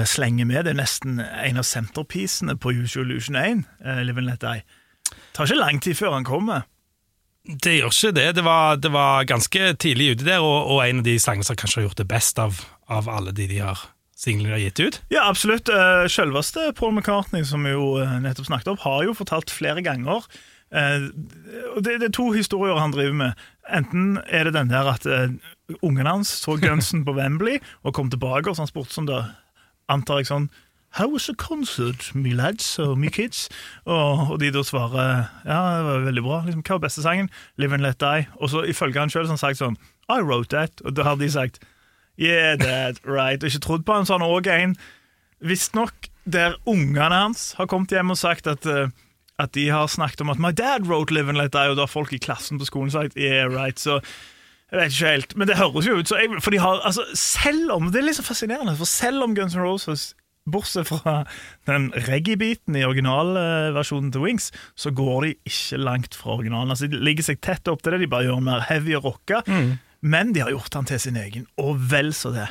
[0.08, 0.62] slenger med.
[0.63, 4.63] Det er nesten en av centerpiecene på Usual Illusion 1, uh, Live and Let Die.
[5.10, 6.63] Det tar ikke lang tid før han kommer.
[7.45, 8.29] Det gjør ikke det.
[8.38, 11.58] Det var, det var ganske tidlig ute der, og, og en av de sangene som
[11.60, 13.84] kanskje har gjort det best av, av alle de de har
[14.15, 14.99] singlene har gitt ut.
[15.13, 15.69] Ja, absolutt.
[15.69, 19.84] Eh, Selveste Paul McCartney, som vi jo eh, nettopp snakket om, har jo fortalt flere
[19.86, 20.23] ganger
[20.73, 21.10] eh,
[21.84, 23.45] det, er to historier han driver med.
[23.69, 25.05] Enten er det den der at
[25.81, 29.23] ungen hans så Gunsen på Wembley og kom tilbake, og så han spurte som det
[29.91, 30.47] antar jeg sånn
[30.95, 33.49] How was the concert, me lads og me kids?
[33.84, 36.38] Og, og de da svarer ja, det var veldig bra.
[36.45, 37.27] Liksom, hva var beste sangen?
[37.60, 38.27] Live and Let Die.
[38.39, 39.75] Og så ifølge han sjøl sagt sånn
[40.08, 40.79] I wrote that.
[40.88, 41.60] Og da har de sagt
[42.15, 43.43] Yeah, that right.
[43.43, 44.08] Og ikke trodd på han.
[44.08, 44.77] Så han har òg en
[45.43, 48.88] visstnok der ungene hans har kommet hjem og sagt at uh,
[49.36, 51.84] at de har snakket om at My dad wrote Live and Let Die, og da
[51.84, 53.79] har folk i klassen på skolen sagt Yeah, right.
[53.79, 53.99] Så
[54.71, 55.36] jeg vet ikke helt.
[55.36, 58.15] Men det høres jo ut så jeg, For de har altså Selv om Det er
[58.15, 60.13] så fascinerende, for selv om Guns N' Roses
[60.45, 61.23] Bortsett fra
[61.65, 66.69] den reggae-biten i originalversjonen til Wings, så går de ikke langt fra originalen.
[66.75, 69.41] Altså, De ligger seg tett opp til det, de bare gjør mer heavy og rocka.
[70.05, 72.45] Men de har gjort den til sin egen, og vel så det.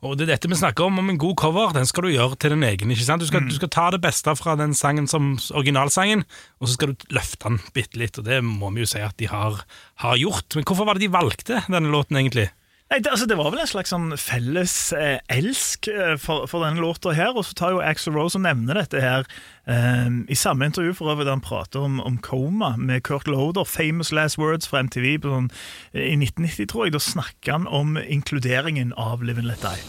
[0.00, 2.38] Og det er dette vi snakker om, om en god cover, den skal du gjøre
[2.40, 2.94] til din egen.
[2.94, 3.20] ikke sant?
[3.20, 6.24] Du skal, du skal ta det beste fra den sangen som originalsangen,
[6.62, 9.18] og så skal du løfte den bitte litt, og det må vi jo si at
[9.20, 9.60] de har,
[10.00, 10.56] har gjort.
[10.56, 12.48] Men hvorfor var det de valgte denne låten, egentlig?
[12.92, 16.66] Nei, det, altså, det var vel en slags sånn felles eh, elsk eh, for, for
[16.66, 19.24] denne låta her, og så tar jo Axl Rose og nevner dette her
[19.64, 23.64] eh, i samme intervju for øvrig der han prater om, om Coma med Kurt Loder,
[23.64, 25.48] Famous Last Words fra MTV på sånn,
[25.94, 26.94] eh, i 1990, tror jeg.
[26.94, 29.80] Da snakker han om inkluderingen av Live and Let Die.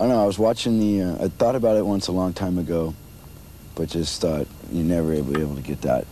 [0.00, 0.24] I don't know.
[0.24, 1.02] I was watching the.
[1.06, 2.94] Uh, I thought about it once a long time ago,
[3.76, 6.04] but just thought you never able, able to get that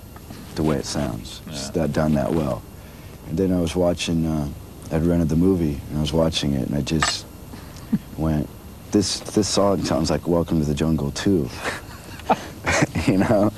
[0.55, 1.41] the way it sounds.
[1.49, 2.63] Just that done that well.
[3.29, 4.27] And then I was watching.
[4.27, 4.47] Uh,
[4.91, 7.27] I'd rented the movie and I was watching it, and I just
[8.17, 8.49] went,
[8.91, 11.49] "This this song sounds like Welcome to the Jungle too."
[13.07, 13.51] you know,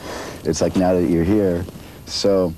[0.45, 1.64] it's like now that you're here,
[2.07, 2.53] so.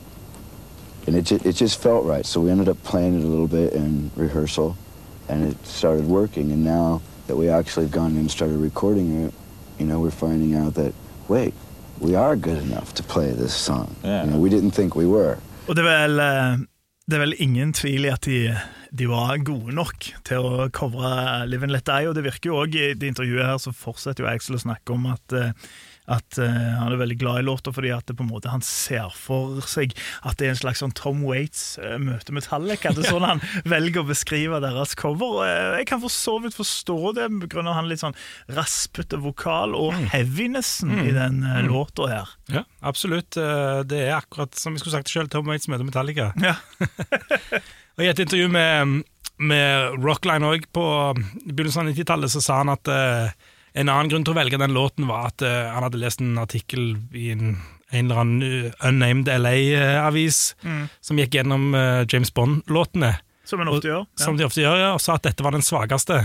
[1.04, 2.24] And it, ju- it just felt right.
[2.24, 4.76] So we ended up playing it a little bit in rehearsal,
[5.28, 6.52] and it started working.
[6.52, 9.34] And now that we actually have gone in and started recording it,
[9.80, 10.94] you know, we're finding out that
[11.26, 11.54] wait,
[11.98, 13.96] we are good enough to play this song.
[14.04, 14.24] Yeah.
[14.24, 15.38] You know, we didn't think we were.
[15.68, 16.58] Og det er vel, eh,
[17.08, 18.52] det er vel ingen tvil i at de,
[18.94, 22.60] de var gode nok til å covre Live and Let Die, og det virker jo
[22.62, 25.50] òg i det intervjuet her, så fortsetter jo Axel å snakke om at eh,
[26.10, 26.46] at uh,
[26.80, 29.60] han er veldig glad i låta fordi at det på en måte han ser for
[29.70, 29.94] seg
[30.26, 32.90] at det er en slags sånn Tom Waits uh, møter Metallica.
[32.94, 35.44] Det er sånn han velger å beskrive deres cover.
[35.46, 37.64] Eh, jeg kan for så vidt forstå det pga.
[37.70, 38.18] han litt sånn
[38.50, 42.34] raspete vokal og heavinessen i den uh, låta her.
[42.52, 43.38] Ja, absolutt.
[43.88, 46.32] Det er akkurat som vi skulle sagt selv, Tom Waits møter Metallica.
[46.42, 46.56] Ja.
[47.96, 49.02] Og I et intervju med,
[49.38, 50.84] med Rockline også på
[51.44, 52.88] begynnelsen av 90-tallet, så sa han at
[53.72, 56.36] en annen grunn til å velge den låten var at uh, han hadde lest en
[56.40, 57.56] artikkel i en,
[57.90, 60.40] en eller annen uh, unnamed LA-avis
[61.00, 63.14] som gikk gjennom uh, James Bond-låtene,
[63.48, 64.04] Som en ofte gjør.
[64.06, 64.24] Ja.
[64.24, 66.20] som de ofte gjør, ja, og sa at dette var den svakeste.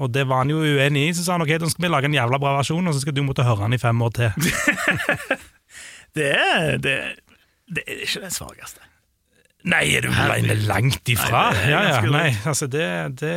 [0.00, 2.08] Og det var han jo uenig i, så sa han ok, da skal vi lage
[2.08, 4.30] en jævla bra versjon, og så skal du måtte høre den i fem år til.
[6.10, 6.94] Det, er, det,
[7.70, 8.82] det er ikke den svakeste.
[9.68, 11.50] Nei, er du vel langt ifra?
[11.52, 12.86] Nei, det ja, ja, nei, altså det,
[13.20, 13.34] det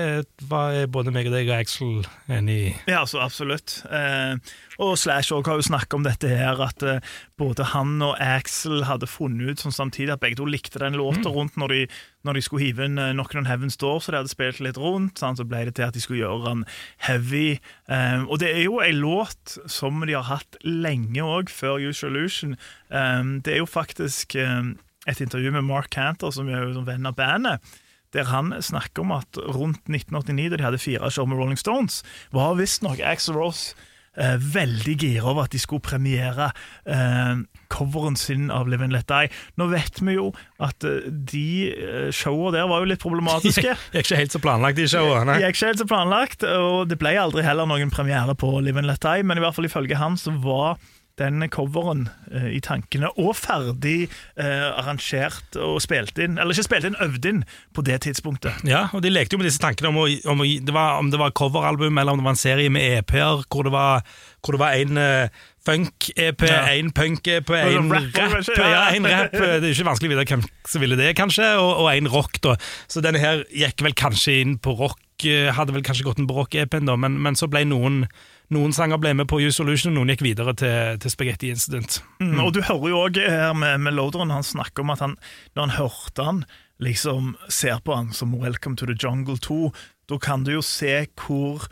[0.47, 2.69] var både meg og deg og Axel enig i.
[2.87, 3.81] Ja, altså, absolutt.
[3.91, 4.37] Eh,
[4.79, 7.03] og Slash også har jo snakket om dette her, at eh,
[7.39, 11.33] både han og Axel hadde funnet ut sånn samtidig at begge to likte den låta
[11.33, 11.81] rundt når de,
[12.23, 14.79] når de skulle hive inn uh, Knock on Heaven's Door, så de hadde spilt litt
[14.79, 15.19] rundt.
[15.19, 16.63] Sånn, Så ble det til at de skulle gjøre den
[17.03, 17.59] heavy.
[17.91, 22.15] Eh, og det er jo ei låt som de har hatt lenge òg, før Usual
[22.15, 22.55] Illusion.
[22.89, 24.73] Eh, det er jo faktisk eh,
[25.07, 27.73] et intervju med Mark Cantor, som er jo venn av bandet
[28.13, 32.03] der han snakker om at rundt 1989, da de hadde fire show med Rolling Stones,
[32.33, 33.73] var visstnok Axl Rose
[34.17, 36.51] eh, veldig gira over at de skulle premiere
[36.85, 37.41] eh,
[37.73, 39.31] coveren sin av Live and Let Die.
[39.57, 40.29] Nå vet vi jo
[40.61, 43.75] at eh, de eh, showene der var jo litt problematiske.
[43.95, 44.77] Gikk ikke helt så planlagt.
[44.77, 48.59] De gikk er ikke helt så planlagt, og det ble aldri heller noen premiere på
[48.61, 50.77] Live and Let Die, men i hvert fall ifølge han så var
[51.21, 56.87] den coveren eh, i tankene, og ferdig eh, arrangert og spilt inn, eller ikke spilt
[56.89, 57.43] inn, øvd inn
[57.75, 58.63] på det tidspunktet.
[58.65, 61.11] Ja, og De lekte jo med disse tankene om, å, om, å, det var, om
[61.13, 64.01] det var coveralbum eller om det var en serie med EP-er hvor det var,
[64.41, 66.65] hvor det var en eh, funk-EP, Ja.
[66.97, 68.49] punk-EP, én rap rap.
[68.57, 69.31] Ja, en rap.
[69.31, 72.41] Det er ikke vanskelig å vite hvem som ville det, kanskje, og, én en rock,
[72.43, 72.57] da.
[72.91, 74.99] Så denne her gikk vel kanskje inn på rock,
[75.29, 78.03] eh, hadde vel kanskje gått inn på rock-EP-en, da, men, men så ble noen
[78.51, 82.01] noen sanger ble med på Use Solution, og noen gikk videre til, til Spaghetti Incident.
[82.19, 85.15] Mm, og du hører jo òg her med, med Loaderen, han snakker om at han,
[85.55, 86.43] når han hørte han,
[86.83, 89.71] liksom ser på han som Welcome to the Jungle 2,
[90.09, 91.63] da kan du jo se hvor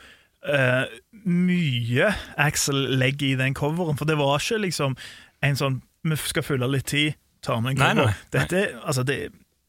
[0.48, 0.86] uh,
[1.28, 4.96] mye Axel legger i den coveren, for det var ikke liksom
[5.44, 7.14] en sånn Vi skal fylle litt tid,
[7.46, 8.08] tar med en Nei, cover.
[8.08, 8.30] nei, nei.
[8.34, 9.18] Dette, altså det,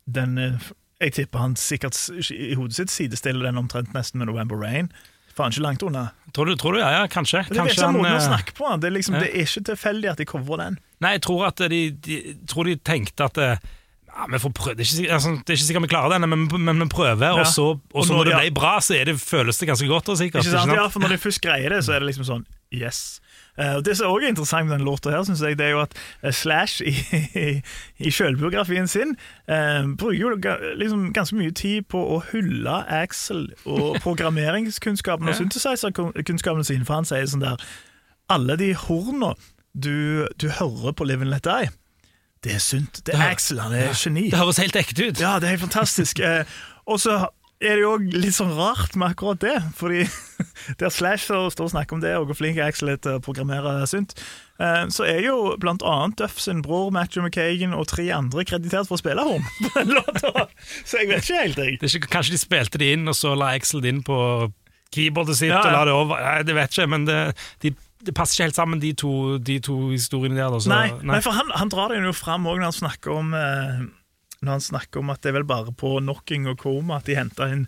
[0.09, 0.71] den eh,
[1.03, 1.99] Jeg tipper han sikkert
[2.33, 4.89] i hodet sitt sidestiller den omtrent nesten med November Rain.
[5.37, 6.09] Faen ikke langt unna.
[6.37, 6.81] Tror du, tror du?
[6.81, 7.45] Ja, ja, kanskje.
[7.49, 8.73] Det kanskje å eh, på.
[8.81, 9.23] Det er, liksom, ja.
[9.25, 10.81] det er ikke tilfeldig at de covrer den.
[11.05, 12.19] Nei, jeg tror at de, de,
[12.49, 13.71] tror de tenkte at eh,
[14.13, 14.77] ja, vi får prøve.
[14.77, 17.27] Det, er ikke, altså, det er ikke sikkert vi klarer denne, men, men vi prøver.
[17.29, 17.41] Ja.
[17.41, 19.89] Og så, og så Og når, når det ble bra, så det, føles det ganske
[19.89, 20.13] godt.
[20.21, 20.77] Sikkert, Ikke sant?
[20.77, 23.21] Ja, for Når de først greier det, så er det liksom sånn Yes.
[23.59, 25.71] Eh, og Det som også er interessant med denne låta, her, synes jeg, det er
[25.71, 26.95] jo at eh, Slash i,
[27.37, 27.63] i,
[27.99, 29.17] i selvbiografien sin
[29.49, 30.31] eh, bruker jo
[30.81, 37.09] liksom ganske mye tid på å hylle Axel og programmeringskunnskapen og synthesizer-kunnskapene sine, for han
[37.09, 37.61] sier sånn der
[38.33, 39.35] Alle de horna
[39.75, 41.69] du, du hører på Live and Let Die,
[42.45, 43.07] det er sunt.
[43.07, 44.31] Det er Axel, han er geni.
[44.31, 45.21] Det høres helt ekte ut.
[45.21, 46.21] Ja, det er helt fantastisk.
[46.33, 46.45] Eh,
[46.87, 47.29] og så
[47.63, 50.03] er det jo litt sånn rart med akkurat det, fordi
[50.81, 53.87] der Slash står og snakker om det, og hvor flink Axel er til å programmere
[53.91, 54.15] synt,
[54.59, 58.91] eh, så er jo blant annet Duff sin bror Matthew McKagan og tre andre kreditert
[58.91, 60.49] for å spille horn på den låta.
[60.83, 61.79] Så jeg vet ikke helt, jeg.
[61.81, 64.19] Det er ikke, kanskje de spilte det inn, og så la Axel det inn på
[64.93, 65.71] keyboardet sitt Ja, ja.
[65.71, 66.21] og la det over.
[66.27, 67.19] Nei, det vet ikke, men det,
[67.65, 67.73] de,
[68.05, 70.53] det passer ikke helt sammen, de to, de to historiene der.
[70.53, 73.15] Da, så, Nei, nei, for han, han drar det jo fram òg når han snakker
[73.15, 73.83] om eh,
[74.43, 77.19] Når han snakker om at det er vel bare på Knocking og koma at de
[77.19, 77.67] henter inn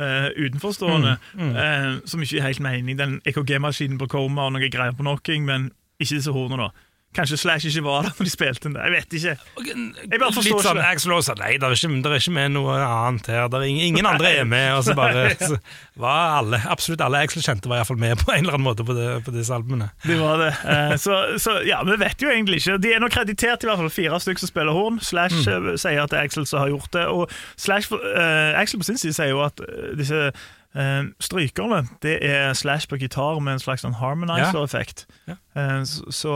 [0.00, 2.96] Uh, utenforstående, Mm, eh, som ikke er helt mening.
[2.96, 5.66] Den EKG-maskinen på Coma og noe greier på Knocking, men
[6.00, 6.70] ikke disse hornene, da.
[7.10, 8.76] Kanskje Slash ikke var der når de spilte den.
[8.78, 9.32] Jeg vet ikke.
[9.66, 10.78] Jeg bare forstår Litt sånn.
[10.78, 13.48] Axel sa nei, det er, ikke, det er ikke med noe annet her.
[13.50, 14.68] Det er ingen, ingen andre er med.
[14.76, 15.58] Og så bare så
[15.98, 18.94] var alle, absolutt alle Axel kjente, var iallfall med på en eller annen måte på,
[18.94, 19.88] det, på disse albumene.
[20.06, 20.52] De var det.
[20.70, 22.78] Eh, så, så ja, vi vet jo egentlig ikke.
[22.86, 25.02] De er nå kreditert i hvert fall fire stykker som spiller horn.
[25.02, 25.68] Slash Mm.
[25.72, 27.04] eh, sier at det er Axel som har gjort det.
[27.10, 29.58] Og Slash, uh, Axel på sin side sier jo at
[29.98, 30.30] disse
[30.70, 35.00] Uh, strykerne det er Slash på gitar med en slags sånn harmonizer-effekt.
[35.26, 35.34] Ja.
[35.58, 36.34] Eh, så, så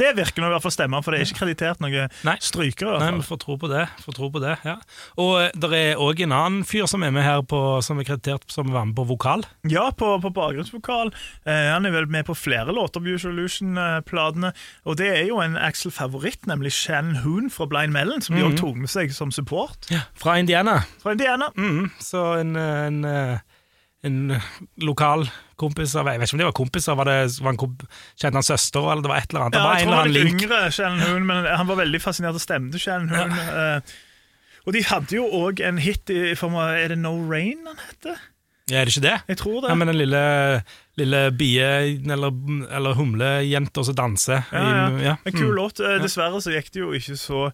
[0.00, 2.10] det virker nå i hvert fall stemme, for det er ikke kreditert noen
[2.44, 2.98] strykere.
[3.00, 3.86] Nei, vi får tro på det.
[4.04, 4.76] Får tro på det ja.
[5.22, 8.08] Og eh, det er òg en annen fyr som er med her, på, som er
[8.08, 9.46] kreditert som var med på vokal.
[9.70, 11.12] Ja, på, på bakgrunnsvokal.
[11.48, 14.52] Eh, han er vel med på flere låter på Usual Illusion-platene.
[14.84, 18.52] Og det er jo en Axel-favoritt, nemlig Shan Hoon fra Blind Melon, som de òg
[18.52, 20.82] også tok med seg som support Ja, Fra Indiana.
[21.02, 21.50] fra Indiana.
[21.56, 21.90] Mm -hmm.
[22.00, 23.38] så en, eh, en, eh,
[24.04, 24.36] en
[24.84, 25.24] lokal
[25.56, 28.36] kompis av Jeg vet ikke om de var kompiser, var det, var en komp, kjente
[28.36, 29.56] han søster, eller det var et eller annet.
[29.56, 32.02] Ja, var jeg en tror han er litt yngre, Shannon Hoon, men han var veldig
[32.04, 33.34] fascinert av stemmen til Shannon Hoon.
[33.50, 33.96] Uh,
[34.66, 37.78] og de hadde jo òg en hit i form av Er det No Rain han
[37.78, 38.18] heter?
[38.66, 39.18] Ja, er det ikke det?
[39.30, 39.68] Jeg tror det.
[39.70, 40.20] Ja, men den lille,
[40.98, 42.34] lille bie- eller,
[42.74, 44.42] eller humlejenta som danser.
[44.50, 45.16] Ja, i- ja.
[45.22, 45.54] En kul mm.
[45.54, 45.80] låt.
[45.80, 47.44] Eh, Dessverre så gikk det jo ikke så,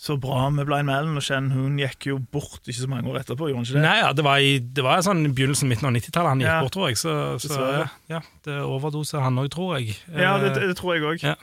[0.00, 3.18] så bra med Blind Melon, og Shen Hun gikk jo bort ikke så mange år
[3.20, 3.84] etterpå, gjorde han ikke det?
[3.84, 6.58] Nei, ja, det var, i, det var sånn begynnelsen midten av 90-tallet han gikk Ja.
[6.64, 7.00] bort, tror jeg.
[7.02, 7.60] Så, så
[8.08, 9.98] ja, det overdoser han òg, tror jeg.
[10.08, 11.26] Ja, det, Eh, det tror jeg òg.
[11.26, 11.36] Ja.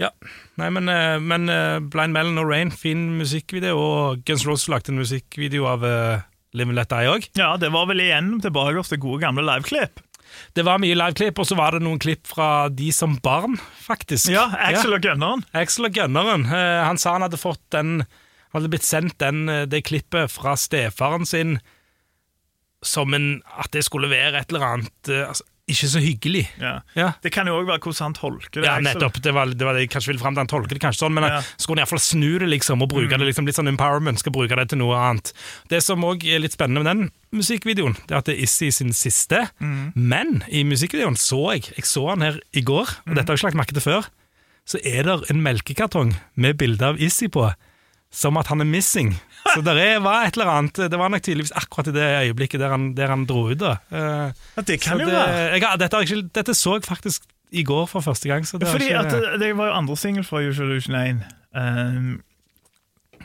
[0.00, 0.10] Ja.
[0.58, 4.70] Nei, men, eh, men eh, Blind Melon og Rain, fin musikkvideo, og Guns Rose Roses
[4.72, 6.22] lagde en musikkvideo av uh,
[6.54, 7.28] Live and Let Die òg.
[7.38, 10.02] Ja, det var vel igjen tilbake til gode gamle liveklipp.
[10.56, 14.30] Det var mye liveklipp, og så var det noen klipp fra de som barn, faktisk.
[14.32, 15.44] Ja, Axel og Gunneren.
[15.56, 16.46] Axel og Gunneren.
[16.48, 18.02] Eh, han sa han hadde fått den
[18.52, 21.60] Han hadde blitt sendt den, eh, det klippet fra stefaren sin
[22.82, 26.42] som en At det skulle være et eller annet eh, altså, Ikke så hyggelig.
[26.58, 26.72] Ja.
[26.98, 27.12] Ja.
[27.22, 28.64] Det kan jo òg være hvordan han tolker det.
[28.66, 29.20] Ja, nettopp.
[29.22, 30.42] Det var det, var det jeg kanskje ville fram til.
[30.42, 31.36] Han tolker det kanskje sånn, men Ja.
[31.38, 34.18] han skulle iallfall snu det liksom og bruke det liksom litt sånn empowerment.
[34.18, 35.32] Skal bruke det til noe annet.
[35.70, 38.70] Det som òg er litt spennende med den musikkvideoen, det er at det er Issy
[38.74, 39.44] sin siste.
[39.94, 43.44] Men i musikkvideoen så jeg Jeg så han her i går, og dette har jeg
[43.44, 44.08] ikke lagt merke til før.
[44.66, 47.54] Så er det en melkekartong med bilde av Issy på,
[48.10, 49.14] som at han er missing.
[49.54, 52.70] Så det var et eller annet Det var nok tydeligvis akkurat i det øyeblikket der
[52.70, 53.58] han, der han dro ut.
[53.58, 55.60] da Eh, Ja, det kan så jo det, være.
[55.60, 57.22] jeg, dette, ikke, dette så jeg faktisk
[57.52, 58.44] i går for første gang.
[58.48, 61.24] Så det Fordi ikke, at det, det var jo andre singel fra Usual Illusion 1.
[61.54, 62.22] Um,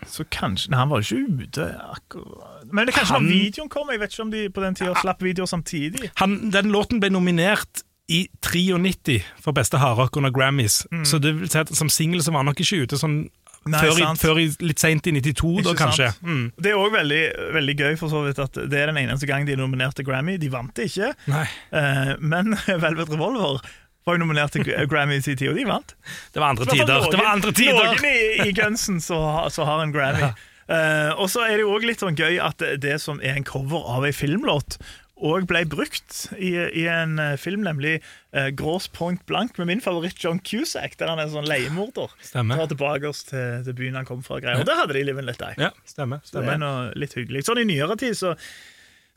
[0.05, 3.70] så kanskje Nei, han var jo ikke ute akkurat Men det kanskje Han- når videoen
[3.70, 3.88] kom?
[3.89, 6.11] Jeg vet ikke om de på den tida slapp videoer samtidig.
[6.20, 10.86] han, den låten ble nominert i 93 for beste hardrock under Grammys.
[11.03, 11.34] Så det
[11.76, 13.32] som singel var han nok ikke ute sånn Mm.
[13.72, 16.11] Nei, før, i, før i litt seint i 92, da kanskje.
[16.26, 16.45] Mm.
[16.57, 17.24] Det er òg veldig,
[17.57, 20.07] veldig gøy, for så vidt at det er den eneste gang de er nominert til
[20.07, 20.38] Grammy.
[20.41, 22.55] De vant det ikke, eh, men
[22.86, 23.61] Velvet Revolver
[24.07, 25.95] var jo nominert til Grammy i sin tid, og de vant.
[26.34, 27.09] Det var andre tider.
[27.11, 27.82] Det var andre tider.
[27.91, 30.32] Noen i, i Gunsen som så har en Grammy.
[30.68, 33.38] Eh, og så er det jo òg litt sånn gøy at det, det som er
[33.38, 34.76] en cover av ei filmlåt,
[35.18, 37.95] og ble brukt i, i en eh, film, nemlig
[38.36, 42.13] uh, Gross Point Blank, med min favoritt John Cusack, der han er en sånn leiemorder.
[42.22, 42.61] Stemmer.
[42.61, 44.38] Tar tilbake oss til, til byen han kom fra.
[44.38, 44.61] og Greier.
[44.61, 45.57] Og der hadde de Live and Let Die.
[45.68, 46.22] Ja, stemmer.
[46.28, 47.47] Så Det er noe litt hyggelig.
[47.47, 48.36] Sånn i nyere tid så,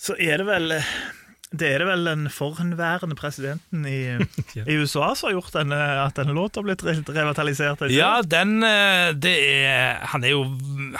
[0.01, 0.95] så er det vel eh,
[1.51, 4.15] det er det vel den forhenværende presidenten i,
[4.71, 7.83] i USA som har gjort denne, at denne låta har blitt revitalisert?
[7.83, 10.45] er Ja, den eh, det er, Han er jo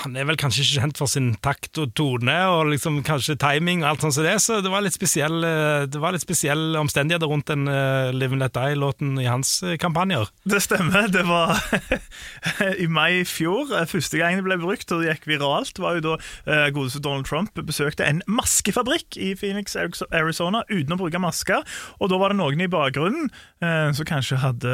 [0.03, 3.85] Han er vel kanskje ikke kjent for sin takt og tone, og liksom kanskje timing
[3.85, 6.83] og alt sånt som det, så det var litt spesiell eh, Det var litt spesielle
[6.83, 10.29] omstendigheter rundt den uh, Live and Let Die-låten i hans kampanjer.
[10.51, 11.07] Det stemmer.
[11.13, 11.61] Det var
[12.83, 13.71] i mai i fjor.
[13.91, 16.17] Første gang det ble brukt og det gikk viralt, var jo da
[16.51, 19.77] eh, godeste Donald Trump besøkte en maskefabrikk i Phoenix,
[20.11, 21.61] Arizona uten å bruke maske.
[22.01, 23.29] Og da var det noen i bakgrunnen
[23.61, 24.73] eh, som kanskje hadde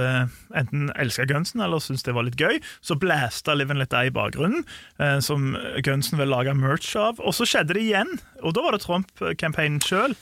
[0.57, 2.61] enten elska Gunsen eller syntes det var litt gøy.
[2.85, 4.65] Så blæsta Liven Let Die i bakgrunnen,
[5.03, 5.55] eh, som
[5.87, 7.21] Gunsen vil lage merch av.
[7.21, 10.15] Og så skjedde det igjen, og da var det Trump-campaignen sjøl.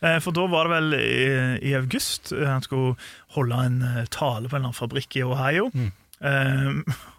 [0.00, 2.94] Eh, For da var det vel i, i august eh, han skulle
[3.34, 5.70] holde en eh, tale på en eller annen fabrikk i Ohio.
[6.20, 6.70] Eh,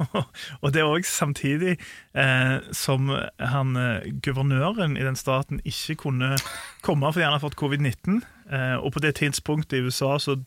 [0.62, 1.78] og det er òg samtidig
[2.14, 6.36] eh, som han, eh, guvernøren i den staten ikke kunne
[6.86, 8.22] komme fordi han har fått covid-19.
[8.52, 10.39] Eh, og på det tidspunktet i USA så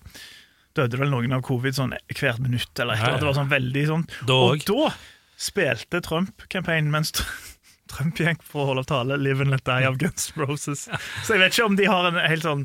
[0.77, 2.73] døde vel noen av covid sånn hvert minutt.
[2.81, 3.21] eller et.
[3.21, 4.07] Det var sånn veldig sånn.
[4.33, 4.93] Og da
[5.43, 7.13] spilte Trump-campaignen mens
[7.93, 10.89] Trump gikk for å holde tale 'Live and Let Die' of Guns Roses.
[11.25, 12.65] Så jeg vet ikke om de har en helt sånn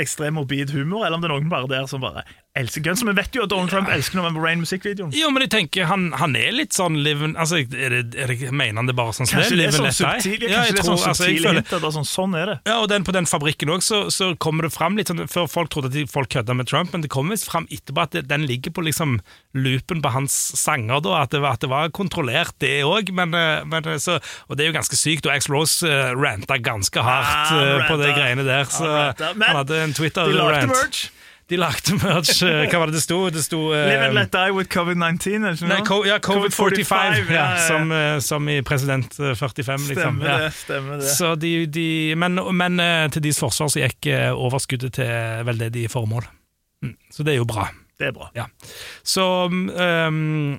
[0.00, 2.24] ekstrem morbid humor, eller om det er noen bare der som bare
[2.54, 3.02] elsker Guns.
[3.04, 5.10] Men vi vet jo at Donald Trump elsker November Rain-musikkvideoen.
[5.16, 8.50] Jo, men jeg tenker han, han er litt sånn live altså, er det, er det,
[8.54, 10.50] Mener han det bare sånn som Kanskje det Live sånn and Let Die?
[10.52, 11.94] ja, jeg er tror- sånn altså, jeg føler- hint.
[11.98, 12.56] Sånn, sånn er det.
[12.70, 15.48] Ja, og den, På den fabrikken også, så, så kommer det fram litt sånn, Før
[15.50, 18.14] folk trodde at de, folk kødda med Trump, men det kommer visst fram etterpå at
[18.14, 19.18] det, den ligger på liksom
[19.54, 21.00] loopen på hans sanger.
[21.02, 23.10] da, At det var, at det var kontrollert, det òg.
[23.12, 25.26] Men, eh, men, eh, så- og det er jo ganske sykt.
[25.26, 28.64] Og Axl Rose uh, ranta ganske hardt ah, eh, på de greiene der.
[28.70, 28.86] Så.
[29.34, 30.68] Men han hadde en De lagde Twitter-rant.
[30.70, 31.10] merch.
[31.50, 32.38] De lagde merch.
[32.42, 33.18] eh, Hva var det det sto?
[33.30, 35.44] Det sto uh, Live and Let Die with COVID-19.
[35.44, 37.66] er det Nei, co ja, COVID-45, ja, ja, ja.
[37.66, 40.20] Som, eh, som i President eh, 45, liksom.
[40.22, 40.38] Stemmer Ja.
[40.46, 40.52] det.
[40.56, 41.10] stemmer det.
[41.12, 41.86] Så de, de,
[42.16, 42.80] men men
[43.12, 46.24] til deres forsvar så gikk overskuddet til veldedige formål.
[46.84, 47.68] Mm, Så det er jo bra.
[48.00, 48.30] Det er bra.
[48.34, 48.46] Ja.
[49.04, 50.58] Så, um,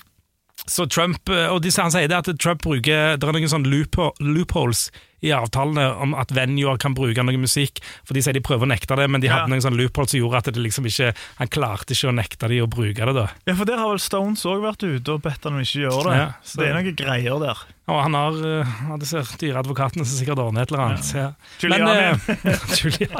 [0.67, 3.83] så Trump Og disse, han sier det at Trump bruker Det er noen sånne
[4.23, 4.85] loopholes
[5.25, 7.81] i avtalene om at venuer kan bruke noe musikk.
[8.05, 9.39] For de sier de prøver å nekte det, men de Ja.
[9.41, 12.49] hadde noen sånn loophole som gjorde at det liksom ikke han klarte ikke å nekte
[12.51, 13.13] de å bruke det.
[13.15, 15.81] da Ja, for der har vel Stones òg vært ute og bedt han om ikke
[15.89, 16.17] gjøre det.
[16.19, 17.57] Ja, så det er noen greier der.
[17.87, 21.09] Og han har uh, disse dyre advokatene som sikkert ordner et eller annet.
[21.13, 21.33] Ja.
[21.69, 23.19] Men, uh.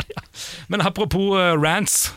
[0.69, 2.13] Men apropos uh, rants,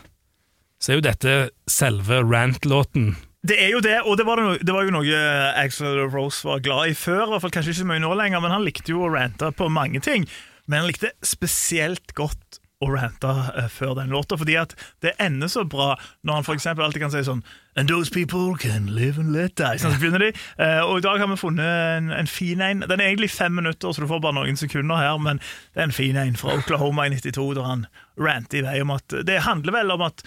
[0.80, 3.16] så er jo dette selve rant-låten.
[3.46, 5.18] Det er jo det, og det var, det, det var jo noe
[5.60, 7.28] Axel Rose var glad i før.
[7.28, 9.52] I hvert fall Kanskje ikke så mye nå lenger, men han likte jo å rante
[9.54, 10.26] på mange ting.
[10.66, 15.50] Men han likte spesielt godt å rante eh, før den låta, fordi at det ender
[15.50, 17.42] så bra når han eksempel alltid kan si sånn
[17.78, 19.78] And those people can live and let die.
[19.78, 20.32] Sånn så begynner de.
[20.58, 21.62] Eh, og i dag har vi funnet
[21.98, 22.82] en, en fin en.
[22.90, 25.86] Den er egentlig fem minutter, så du får bare noen sekunder her, men det er
[25.86, 27.86] en fin en fra Oklahoma i 92, der han
[28.18, 30.26] ranter i vei om at Det handler vel om at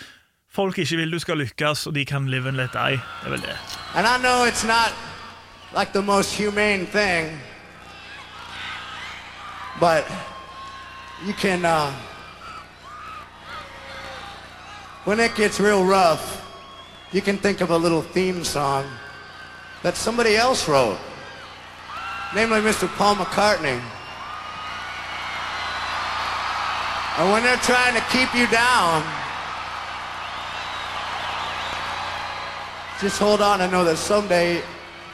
[0.53, 2.91] folk ikke vil du skal lykkes, og de kan live and let die.
[2.91, 3.57] Det er vel det.
[3.95, 4.93] And I know it's not
[5.79, 7.41] like the most humane thing,
[9.79, 10.03] but
[11.25, 11.93] you can, uh,
[15.05, 16.41] when it gets real rough,
[17.13, 18.85] you can think of a little theme song
[19.83, 20.97] that somebody else wrote,
[22.35, 22.87] namely Mr.
[22.97, 23.81] Paul McCartney.
[27.17, 29.20] And when they're trying to keep you down,
[33.01, 34.61] just hold on and know that someday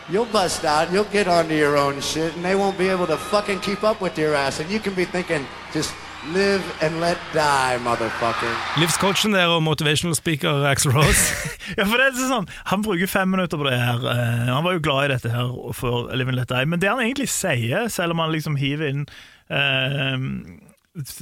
[0.09, 3.17] you'll bust out, you'll get onto your own shit, and they won't be able to
[3.17, 4.59] fucking keep up with your ass.
[4.59, 5.93] And you can be thinking, just
[6.33, 8.51] live and let die, motherfucker.
[8.77, 11.33] Livscoachen der og motivational speaker Axel Rose.
[11.77, 14.03] Ja, for det er sånn, Han bruker fem minutter på det her.
[14.07, 16.65] Eh, han var jo glad i dette her for Live and Let Die.
[16.65, 19.03] Men det han egentlig sier, selv om han liksom hiver inn
[19.51, 20.15] eh,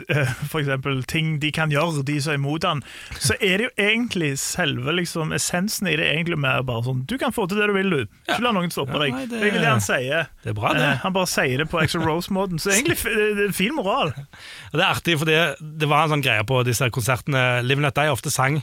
[0.09, 2.81] eh, eksempel ting de kan gjøre, de som er imot han,
[3.19, 7.17] så er det jo egentlig selve liksom, essensen i det egentlig mer bare sånn Du
[7.21, 8.05] kan få til det du vil, du.
[8.29, 9.13] Ikke la noen stoppe Ja, deg.
[9.13, 10.27] nei, det- Det er det han sier.
[10.43, 10.81] Det er bra, det.
[10.81, 12.59] Eh, han bare sier det på Exo Rose-måten.
[12.59, 14.13] Så egentlig det det er fin moral.
[14.75, 17.61] Det er artig, for det, det var en sånn greie på disse konsertene.
[17.63, 18.61] Live Let Die ofte sang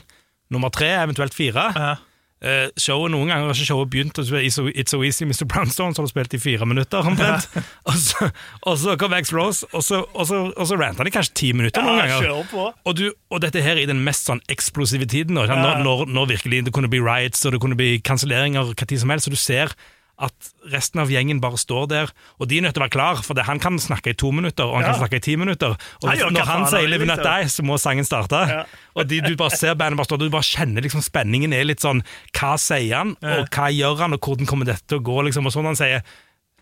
[0.51, 1.71] nummer tre, eventuelt fire.
[1.75, 1.95] Ja.
[2.43, 5.45] Eh, showet Noen ganger har ikke showet begynt, og så er It's So- Easy Mr.
[5.49, 7.47] Brownstone, så har du spilt i fire minutter omtrent.
[7.89, 8.29] og, så,
[8.61, 11.51] og så kom X Rose, og så, og så, og så ranta i kanskje ti
[11.55, 12.75] minutter noen Ja, ganger.
[12.85, 15.47] Og, du, og dette her i den mest sånn eksplosive tiden, ja.
[15.55, 19.09] når, når, når virkelig det kunne bli riots og det kunne bli kanselleringer tid som
[19.13, 19.73] helst, så du ser
[20.19, 23.21] at resten av gjengen bare står der, og de er nødt til å være klar,
[23.25, 24.91] for det, han kan snakke i to minutter, og han Ja.
[24.93, 25.73] kan snakke i ti minutter.
[26.03, 27.23] Og Han når han sier Not liksom.
[27.25, 28.65] Die', så må sangen starte.
[28.95, 31.79] Og de, du bare ser bandet bare stå, du bare kjenner liksom spenningen er litt
[31.81, 35.23] sånn Hva sier han, og hva gjør han, og hvordan kommer dette til å gå?
[35.25, 36.03] liksom, Og sånn han sier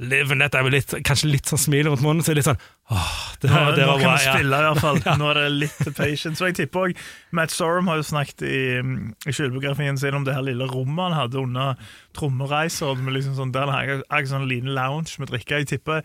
[0.02, 2.64] 'Live er med litt, kanskje litt sånn smil rundt munnen, så er det litt sånn
[2.92, 4.16] Åh, det, var, det nå kan bra.
[4.18, 4.34] vi Ja.
[4.34, 4.98] spille, i hvert fall.
[5.22, 6.36] Nå er det litt patience.
[6.42, 7.06] Så jeg tipper også,
[7.38, 11.12] Matt Sorum har jo snakket i, mm, i selvbiografien sin om det her lille rommet
[11.12, 11.78] han hadde under
[12.18, 12.98] trommereiser.
[13.00, 15.62] Med liksom sånn, der han hadde sånn liten lounge med drikke.
[15.62, 16.02] Jeg tipper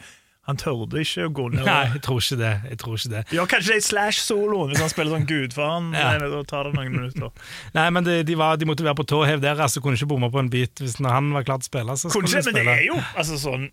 [0.47, 1.65] han tørde ikke å gå ned.
[1.67, 2.53] Nei, jeg tror ikke det.
[2.71, 3.23] Jeg tror ikke det.
[3.35, 5.89] Ja, kanskje det er Slash-soloen, hvis han spiller sånn gudfaren.
[5.97, 6.13] Ja.
[6.21, 7.33] Nei, Da tar det noen minutter.
[7.79, 10.07] Nei, men de, de, var, de måtte være på tå hev der, altså kunne ikke
[10.13, 11.99] bomme på en bit hvis han var klar til å spille.
[11.99, 12.79] Så Kunne skulle ikke, de men det spille.
[12.79, 13.67] er jo altså sånn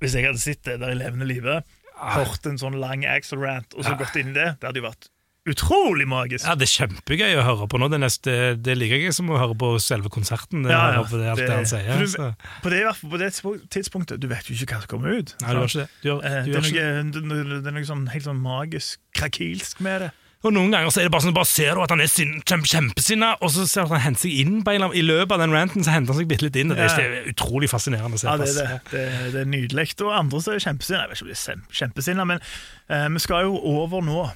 [0.00, 1.60] Hvis jeg hadde sett det der i levende live,
[1.98, 4.86] hørt en sånn lang Axel rant og så gått inn i det, det hadde jo
[4.88, 5.08] vært
[5.48, 6.44] utrolig magisk.
[6.44, 7.86] Ja, Det er kjempegøy å høre på nå.
[7.88, 10.66] Det, neste, det er like gøy som å høre på selve konserten.
[10.68, 11.04] Ja, ja.
[11.08, 12.02] På det, alt det, han sier.
[12.04, 13.30] du- På det, på det
[13.72, 15.34] tidspunktet Du vet jo ikke hva som kommer ut.
[15.40, 15.88] Nei, du gjør ikke det.
[16.02, 18.98] Du gjør, Eh, du Det er noe, det, det er noe sånn, helt sånn magisk,
[19.16, 20.10] krakilsk med det.
[20.46, 22.68] Og Noen ganger så er det bare sånn, bare ser du at han er kjempe,
[22.70, 25.02] kjempesinna, og så ser du at han henter seg inn på en eller annen, I
[25.02, 26.70] løpet av den ranten så henter han seg bitte litt inn.
[26.70, 27.02] og Det, Ja.
[27.02, 28.76] er utrolig fascinerende å se Ja, det, er det.
[28.92, 29.86] Det, det er nydelig.
[30.06, 31.00] Og andre så er kjempesinna.
[31.02, 32.40] Jeg vet ikke om de er kjempesinna, men
[32.88, 34.28] eh, vi skal jo over nå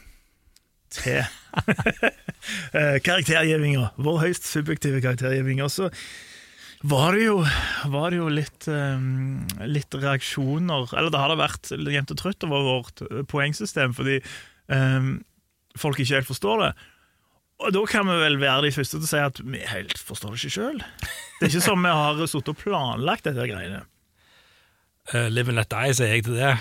[0.93, 1.23] til
[2.75, 3.93] eh, karaktergjevinga.
[4.03, 5.71] Vår høyst subjektive karaktergjevinga.
[5.71, 5.89] Så
[6.83, 7.37] var det jo,
[7.95, 12.43] var det jo litt, um, litt reaksjoner Eller det har det vært jevnt og trutt
[12.49, 15.13] over vårt poengsystem, fordi eh,
[15.79, 16.73] folk ikke helt forstår det.
[17.63, 20.35] Og da kan vi vel være de første til å si at vi helt forstår
[20.35, 20.83] det ikke sjøl.
[21.39, 23.85] Det er ikke som vi har sittet og planlagt dette greiene.
[25.13, 26.55] Uh, live and let die, sier jeg til det.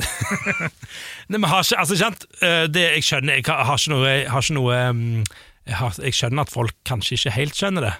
[1.30, 4.30] Nei, men har ikke, altså, kjent, uh, det, jeg skjønner Jeg har ikke noe, jeg
[4.32, 5.02] har ikke noe um,
[5.68, 7.96] jeg, har, jeg skjønner at folk kanskje ikke helt skjønner det.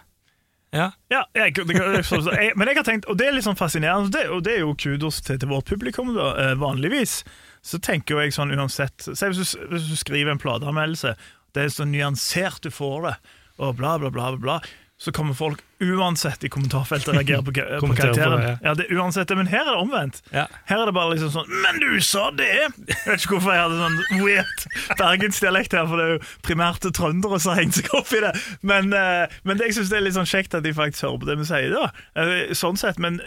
[0.70, 4.12] Ja, Ja, jeg, det, jeg, men jeg har tenkt, og det er litt sånn fascinerende,
[4.14, 7.20] det, og det er jo kudos til, til vårt publikum, da, eh, vanligvis.
[7.62, 11.14] Så tenker jo jeg sånn uansett Se hvis du, hvis du skriver en plateanmeldelse,
[11.54, 13.16] det er så nyansert du får det,
[13.60, 14.60] og bla, bla, bla, bla.
[15.00, 18.40] Så kommer folk uansett i kommentarfeltet reagere på, på karakteren.
[18.44, 18.74] det, ja.
[18.76, 20.18] det er uansett Men her er det omvendt.
[20.28, 20.42] Ja.
[20.68, 22.48] Her er det bare liksom sånn Men du sa det!
[22.52, 22.74] Jeg
[23.06, 24.66] vet ikke hvorfor jeg hadde sånn weird
[25.00, 28.34] bergensdialekt her, for det er jo primært trøndere som har hengt seg opp i det.
[28.60, 31.24] Men, eh, men det, jeg syns det er litt sånn kjekt at de faktisk hører
[31.24, 31.88] på det vi sier, da.
[32.20, 33.00] Eh, Sånn sett.
[33.00, 33.22] Men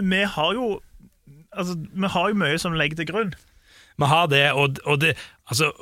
[0.00, 0.78] vi har jo
[1.52, 3.34] Altså, vi har jo mye som legger til grunn.
[3.98, 5.16] Vi har det, og, og det
[5.50, 5.72] altså,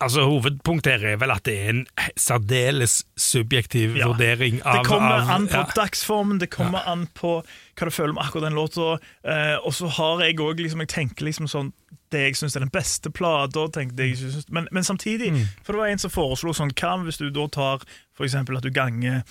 [0.00, 1.86] altså Hovedpunktet her er vel at det er en
[2.16, 4.06] særdeles subjektiv Ja.
[4.12, 5.64] vurdering av Det kommer av, an på ja.
[5.76, 7.40] dagsformen, det kommer an på
[7.76, 8.98] hva du føler med akkurat den låta.
[9.24, 11.72] Eh, og så har jeg òg liksom, Jeg tenker liksom sånn
[12.10, 13.66] Det jeg syns er den beste plata,
[14.50, 15.42] men, men samtidig Mm.
[15.64, 17.82] For det var en som foreslo sånn Hva hvis du da tar
[18.14, 19.24] for eksempel at du ganger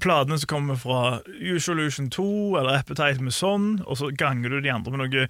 [0.00, 4.68] platene som kommer fra Usolution 2 eller Appetite med sånn, og så ganger du de
[4.72, 5.28] andre med noe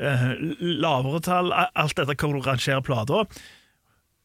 [0.00, 1.52] lavere tall.
[1.52, 3.24] Alt dette hvor du rangerer plata.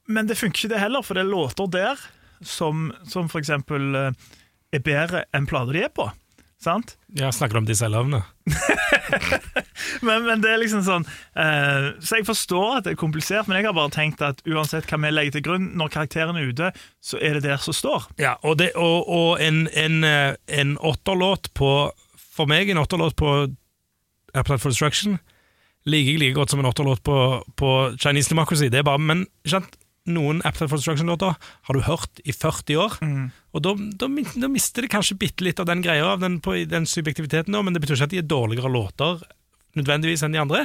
[0.08, 2.06] Men det funker ikke det heller, for det er låter der
[2.42, 4.12] som, som eksempel eh,
[4.72, 6.08] er bedre enn plata de er på.
[6.62, 6.96] Sant?
[7.14, 8.24] Ja, Snakker om disse lovene?
[10.02, 11.06] Men, men det er liksom sånn
[11.38, 14.86] eh, Så jeg forstår at det er komplisert, men jeg har bare tenkt at uansett
[14.90, 16.70] hva vi legger til grunn, når karakteren er ute,
[17.02, 18.08] så er det der som står.
[18.22, 21.72] Ja, og, det, og, og en, en, eh, en åtterlåt på
[22.18, 23.32] For meg en åtterlåt på
[24.34, 25.18] Appetite for Destruction
[25.88, 27.18] liker jeg like godt som en åtterlåt på,
[27.60, 28.70] på Chinese Democracy.
[28.74, 29.78] Det er bare, men sant?
[30.08, 31.34] Noen Appetite for Destruction-låter
[31.68, 32.94] har du hørt i 40 år,
[33.52, 34.08] og da, da,
[34.40, 37.60] da mister det kanskje bitte litt av den greia, av den, på, den subjektiviteten, nå,
[37.68, 39.26] men det betyr ikke at de er dårligere låter
[39.76, 40.62] nødvendigvis enn de andre.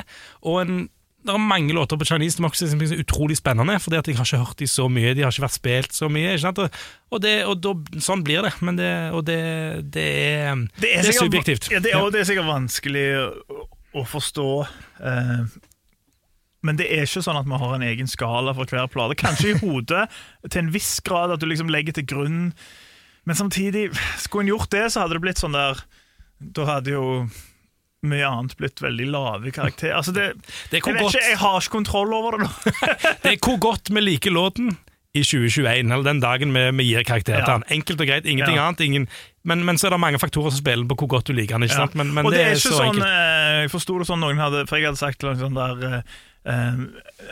[0.46, 0.78] Og en,
[1.26, 4.30] det er mange låter på Chinese Democracy som er utrolig spennende, fordi at jeg har
[4.30, 6.38] ikke hørt de så mye, de har ikke vært spilt så mye.
[6.38, 9.42] Og, det, og da, sånn blir det, men det, og det,
[9.94, 10.08] det,
[10.46, 11.70] er, det er, sikkert- subjektivt.
[11.74, 13.06] Ja, det, er, og det er sikkert vanskelig
[13.94, 14.46] å, forstå.
[15.04, 15.44] eh,
[16.62, 19.16] men det er ikke sånn at vi har en egen skala for hver plate.
[19.18, 20.04] Kanskje i hodet
[20.48, 22.52] til en viss grad at du liksom legger til grunn
[23.26, 23.88] Men samtidig,
[24.18, 25.78] skulle en gjort det, så hadde det blitt sånn der
[26.42, 27.28] Da hadde jo
[28.02, 29.92] mye annet blitt veldig lave i karakter.
[29.94, 30.32] Altså det,
[30.72, 32.72] Det er jeg vet ikke, jeg har ikke kontroll over det nå.
[33.22, 34.72] Det er hvor godt vi liker låten
[35.14, 37.52] i 2021, eller den dagen vi, vi gir karakter til Ja.
[37.60, 37.66] den.
[37.76, 38.64] Enkelt og greit, ingenting Ja.
[38.66, 38.80] annet.
[38.80, 39.06] Ingen,
[39.44, 41.64] men, men så er det mange faktorer som spiller på hvor godt du liker den.
[41.68, 41.94] ikke sant?
[41.98, 43.06] Men, men og det er ikke så sånn enkelt.
[43.08, 45.96] eh, Jeg forsto det sånn noen hadde For jeg hadde sagt noe sånn der eh,
[46.52, 46.82] eh,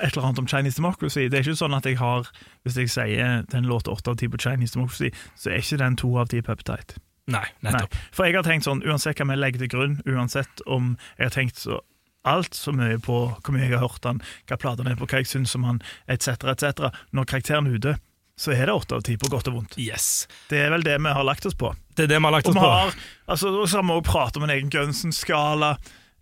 [0.00, 1.28] et eller annet om Chinese Democracy.
[1.30, 2.26] Det er ikke sånn at jeg har
[2.66, 5.96] Hvis jeg sier den låter åtte av ti på Chinese Democracy, så er ikke den
[6.02, 6.98] to av ti på Appetite.
[7.30, 7.70] Nei, Nei.
[7.70, 7.94] nettopp.
[8.16, 11.34] For jeg har tenkt sånn, uansett hva vi legger til grunn, uansett om jeg har
[11.36, 11.78] tenkt så
[12.26, 14.18] alt så mye på hvor mye jeg har hørt han,
[14.50, 15.78] hva platene er på, hva jeg syns om han,
[16.10, 16.90] etc., etc.
[17.16, 17.94] Når karakteren er ute,
[18.40, 19.74] så er det åtte av ti på godt og vondt.
[19.76, 20.24] Yes.
[20.48, 21.74] Det er vel det vi har lagt oss på.
[21.92, 22.70] Det er det vi har lagt Og oss vi på.
[22.72, 22.94] har,
[23.28, 25.74] altså, så har vi også pratet om en egen Gunsen-skala,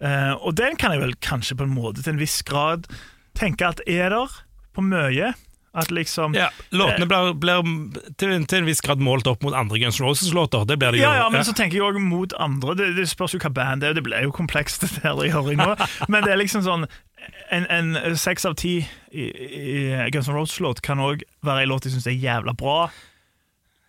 [0.02, 2.88] eh, og den kan jeg vel kanskje på en måte til en viss grad
[3.38, 4.40] tenke at er der
[4.74, 5.34] på mye.
[5.78, 7.60] At liksom Ja, Låtene blir, blir
[8.18, 10.64] til, en- til en viss grad målt opp mot andre Guns N' Roses-låter.
[10.66, 11.04] Det blir det jo.
[11.04, 12.74] Ja, ja, men så tenker jeg også mot andre.
[12.74, 13.94] Det, det spørs jo hva band det er.
[14.00, 15.68] Det blir jo komplekst det der i hører nå.
[16.10, 16.88] Men det er liksom sånn
[17.50, 18.74] En, en seks av ti
[19.10, 22.90] i, i Guns N' Roses-låt kan òg være en låt jeg syns er jævla bra,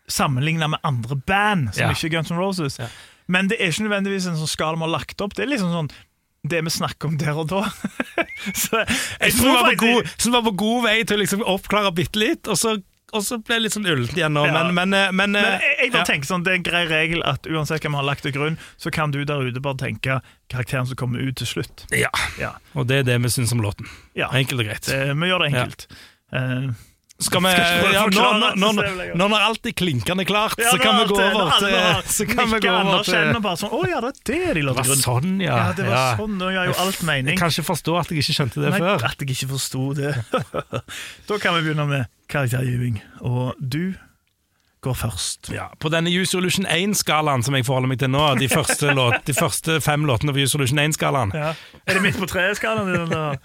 [0.09, 1.91] sammenligna med andre band som Ja.
[1.91, 2.79] ikke er Guns N' Roses.
[2.79, 2.87] Ja.
[3.27, 5.35] Men det er ikke nødvendigvis en sånn skala vi har lagt opp.
[5.35, 5.91] Det er liksom sånn
[6.49, 7.65] det vi snakker om der og da.
[8.63, 8.79] så
[9.19, 12.57] Jeg tror vi var, var på god vei til å liksom oppklare bitte litt, og
[12.57, 12.77] så,
[13.13, 14.45] og så ble det litt sånn ullent igjen nå.
[14.49, 14.55] Ja.
[14.57, 16.09] Men, men, eh, men, Men eh, jeg, jeg bare ja.
[16.09, 18.59] tenker sånn, Det er en grei regel at uansett hva vi har lagt til grunn,
[18.81, 20.19] så kan du der ute bare tenke
[20.51, 21.87] karakteren som kommer ut til slutt.
[21.95, 22.11] ja.
[22.39, 23.89] Ja, Og det er det vi syns om låten.
[24.17, 24.29] ja.
[24.33, 24.85] Enkelt og greit.
[24.87, 25.89] Det, vi gjør det enkelt.
[26.33, 26.71] Uh,
[27.19, 30.69] Skal vi, ja, nå, forklare nå, det nå, nå når alt er klinkende klart, ja,
[30.71, 33.79] så kan vi gå over til så kan vi gå over til bare sånn Å
[33.89, 35.01] ja, det er det de Det la til grunn.
[35.03, 35.57] sånn, ja.
[35.57, 36.05] Ja, det var ja.
[36.15, 36.37] sånn.
[36.39, 39.03] Gjør jo alt Jeg kan ikke forstå at jeg ikke skjønte det Nei, før.
[39.09, 40.13] at jeg ikke forsto det.
[41.33, 43.01] da kan vi begynne med karaktergiving.
[43.25, 43.95] Og du
[44.79, 45.49] går først.
[45.51, 49.25] Ja, på denne Use Solution 1-skalaen som jeg forholder meg til nå, de første, låt,
[49.27, 51.49] de første fem låtene på Use Solution 1-skalaen Ja.
[51.83, 52.87] Er det midt på treet-skalaen?
[52.95, 53.41] eller?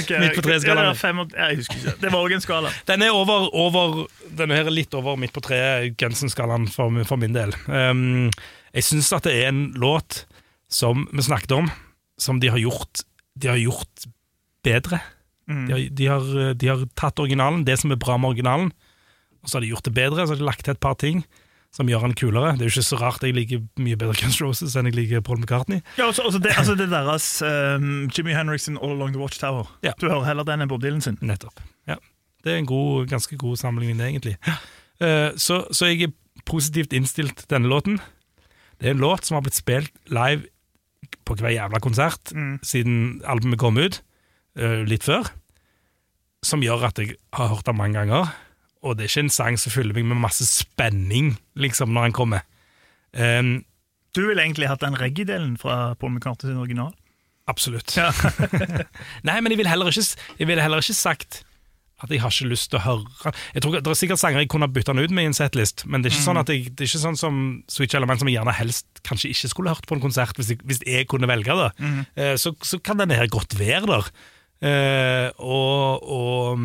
[0.00, 0.98] Ok, Midt på treet-skalaen.
[1.36, 1.94] Jeg husker ikke.
[2.02, 2.72] Det var òg en skala.
[2.90, 4.00] Den er over, over
[4.40, 7.54] Den her er litt over midt på treet, Gunsen-skalaen for, for min del.
[7.70, 8.26] Um,
[8.74, 10.24] jeg syns at det er en låt
[10.68, 11.70] som vi snakket om,
[12.20, 13.04] som de har gjort
[13.38, 14.08] De har gjort
[14.66, 14.98] bedre.
[15.48, 15.64] Mm.
[15.66, 18.72] De, har, de, har, de har tatt originalen, det som er bra med originalen,
[19.42, 20.26] og så har de gjort det bedre.
[20.26, 21.22] Så har de lagt til et par ting
[21.72, 22.54] som gjør den kulere.
[22.56, 25.20] Det er jo ikke så rart jeg liker mye bedre Guns Roses enn jeg liker
[25.24, 25.82] Paul McCartney.
[25.98, 29.68] Ja, også, også det, altså det deres um, Jimmy Henriksen All Along The Watchtower.
[29.84, 29.92] Ja.
[30.00, 31.18] Du hører heller den enn Bob Dylan sin.
[31.20, 31.60] Nettopp.
[31.88, 31.98] Ja.
[32.44, 34.36] Det er en god, ganske god sammenligning, egentlig.
[35.00, 37.98] Uh, så, så jeg er positivt innstilt til denne låten.
[38.80, 40.48] Det er en låt som har blitt spilt live
[41.28, 42.58] på hver jævla konsert Mm.
[42.64, 44.02] siden albumet kom ut,
[44.58, 45.28] Uh, litt før,
[46.46, 48.30] som gjør at jeg har hørt den mange ganger.
[48.86, 52.16] Og det er ikke en sang som fyller meg med masse spenning liksom, når den
[52.18, 52.44] kommer.
[53.12, 53.64] Um,
[54.14, 56.94] Du ville egentlig hatt den reggae-delen fra Paul McCartney sin original.
[57.48, 57.94] absolutt.
[57.96, 58.10] Ja.
[59.26, 61.44] Nei, men jeg ville heller, ikke- heller ikke sagt
[62.02, 64.48] at jeg har ikke lyst til å høre Jeg tror Det er sikkert sanger jeg
[64.52, 66.68] kunne bytta den ut med i en setlist, men det er ikke sånn at jeg,
[66.76, 69.86] det er ikke sånn som Switch Element som jeg gjerne helst kanskje ikke skulle hørt
[69.88, 71.70] på en konsert, hvis jeg, hvis jeg kunne velge det.
[72.14, 74.12] Eh, så, så kan denne her godt være der.
[74.58, 76.64] Eh, og, og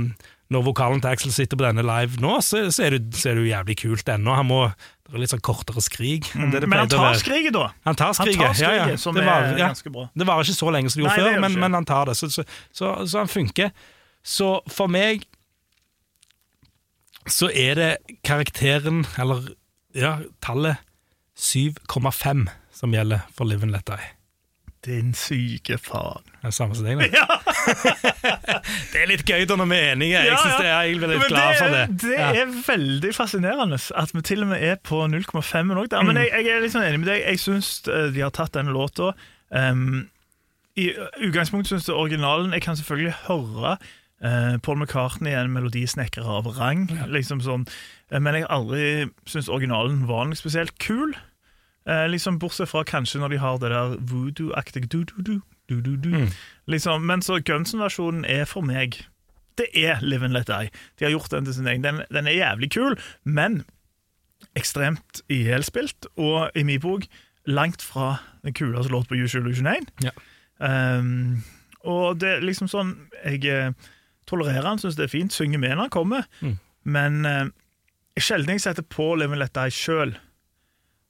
[0.53, 3.77] når vokalen til Axel sitter på denne live nå, så, så, er, det, jo jævlig
[3.83, 4.35] kult ennå.
[4.37, 4.59] Han må,
[5.07, 6.29] det er litt sånn kortere skrig.
[6.33, 7.69] det det Men han tar skriget, da.
[7.87, 8.97] Han tar Han skriget, tar ja, ja.
[8.97, 10.07] som Det var- er ganske bra.
[10.13, 12.09] Det varer ikke så lenge som det gjorde Nei, før, det men, men han tar
[12.11, 12.17] det.
[12.19, 13.71] Så, så, så, så han funker.
[14.23, 15.25] Så for meg
[17.29, 17.91] så er det
[18.27, 19.53] karakteren, eller
[19.95, 20.81] ja, tallet
[21.39, 24.09] 7,5 som gjelder for Live and Let Die.
[24.85, 26.23] Din syke faen.
[26.41, 27.37] Det er samme som deg, da.
[28.91, 30.23] det er litt gøy da når vi er enige.
[30.27, 31.81] Jeg synes det er, jeg blir litt glad for det.
[31.83, 32.31] er- Det Ja.
[32.41, 35.95] er veldig fascinerende at vi til og med er på 0,5 òg.
[36.05, 37.23] Men jeg, jeg er litt sånn enig med deg.
[37.27, 39.13] Jeg syns eh, de har tatt den låta.
[39.51, 40.09] Um,
[40.75, 40.89] I
[41.21, 43.77] utgangspunktet syns jeg originalen Jeg kan selvfølgelig høre
[44.23, 47.65] Uh, Paul McCartney er en melodisnekker av rang, liksom sånn.
[48.09, 51.11] Eh, men jeg har aldri syntes originalen var noe spesielt kul.
[51.85, 55.41] Eh, liksom Bortsett fra kanskje når de har det der voodoo-aktige du-du-du.
[55.69, 56.27] du-du-du.
[56.67, 59.01] Liksom, men så Gunsen-versjonen er for meg
[59.57, 60.69] Det er Live and Let Die.
[60.99, 61.83] De har gjort den til sin egen.
[61.83, 63.63] Den, den er jævlig kul, men
[64.55, 67.05] ekstremt ihjelspilt, og i min bok
[67.45, 69.91] langt fra den kuleste låt på Usual Illusion 1.
[70.03, 70.13] Ja.
[70.97, 71.43] Um,
[71.83, 72.93] og det er liksom sånn
[73.25, 73.71] Jeg eh,
[74.29, 76.57] tolererer han, syns det er fint, synger med når han kommer, Mm.
[76.85, 77.45] men uh,
[78.19, 80.15] sjelden jeg setter på Live and Let Die sjøl.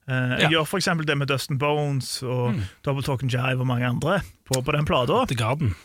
[0.07, 0.49] Jeg Ja.
[0.49, 2.61] gjør eksempel det med Dustin Bones og Mm.
[2.85, 5.25] Double Talking Jive og mange andre på, på den plata.
[5.27, 5.75] The Garden.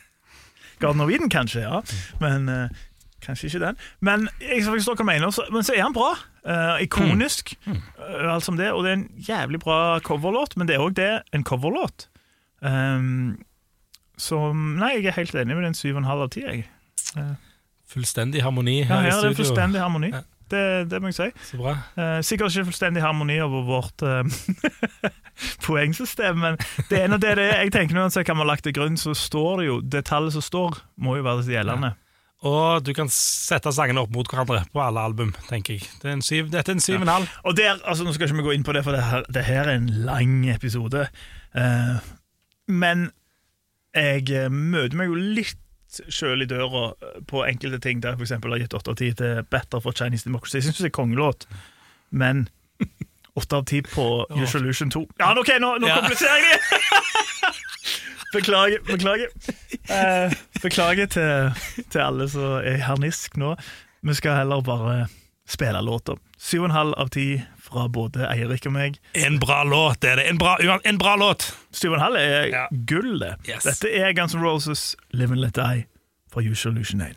[0.80, 1.80] Garden of Eden, kanskje, ja.
[2.20, 2.68] Men uh,
[3.24, 3.76] kanskje ikke den.
[4.00, 6.12] Men jeg forstår hva jeg mener, så, men så er han bra.
[6.48, 8.70] Uh, ikonisk, eh, alt som det.
[8.72, 12.06] Og det er en jævlig bra coverlåt, men det er òg det, en coverlåt.
[12.62, 13.38] Um,
[14.18, 16.40] så nei, jeg er helt enig med den 7,5 av 10.
[16.46, 16.64] Jeg.
[17.88, 19.26] Fullstendig harmoni Ja, her i studio.
[19.30, 20.10] er det fullstendig harmoni.
[20.12, 20.22] Ja.
[20.50, 21.28] Det, det må jeg si.
[21.50, 21.76] Så bra.
[21.98, 24.24] Eh, sikkert ikke fullstendig harmoni over vårt eh,
[25.66, 26.58] poengsystem, men
[26.90, 27.44] det er nå det er.
[27.64, 30.44] Jeg tenker hva vi har lagt til grunn, så står det jo Det tallet som
[30.44, 31.94] står, må jo være det gjeldende.
[32.46, 35.88] Og du kan sette sangene opp mot hverandre på alle album, tenker jeg.
[35.98, 37.32] Det er en syv, dette er en syv og en halv.
[37.50, 39.46] Og der, altså Nå skal ikke vi gå inn på det, for det her, det
[39.48, 41.08] her er en lang episode.
[41.58, 41.96] Eh,
[42.70, 43.08] men
[43.96, 45.58] jeg eh, møter meg jo litt
[46.12, 49.12] sjøl i døra eh, på enkelte ting der jeg eksempel har gitt 8 av 10
[49.20, 50.56] til Better for Chinese Democracy.
[50.60, 51.46] Jeg syns det er kongelåt,
[52.10, 52.48] men
[53.38, 54.04] 8 av 10 på
[54.36, 56.00] Resolution 2 Ja, ok, nå, nå Ja.
[56.00, 56.62] kompliserer jeg det!
[58.34, 58.78] Beklager.
[58.84, 59.28] Beklager,
[59.88, 60.32] Eh,
[60.62, 61.52] beklager til,
[61.90, 63.54] til alle som er i harnisk nå.
[64.04, 65.06] Vi skal heller bare
[65.48, 66.18] spille låter.
[66.38, 68.98] 7,5 av 10 fra både Eirik og meg.
[69.18, 70.26] En bra låt, er det.
[70.30, 71.48] En bra, en bra låt!
[71.72, 72.66] 7,5 er Ja.
[72.86, 73.34] gull, det.
[73.48, 73.64] Yes.
[73.64, 75.84] Dette er Guns N' Roses' Live and Let Die
[76.32, 77.16] fra Resolution 1.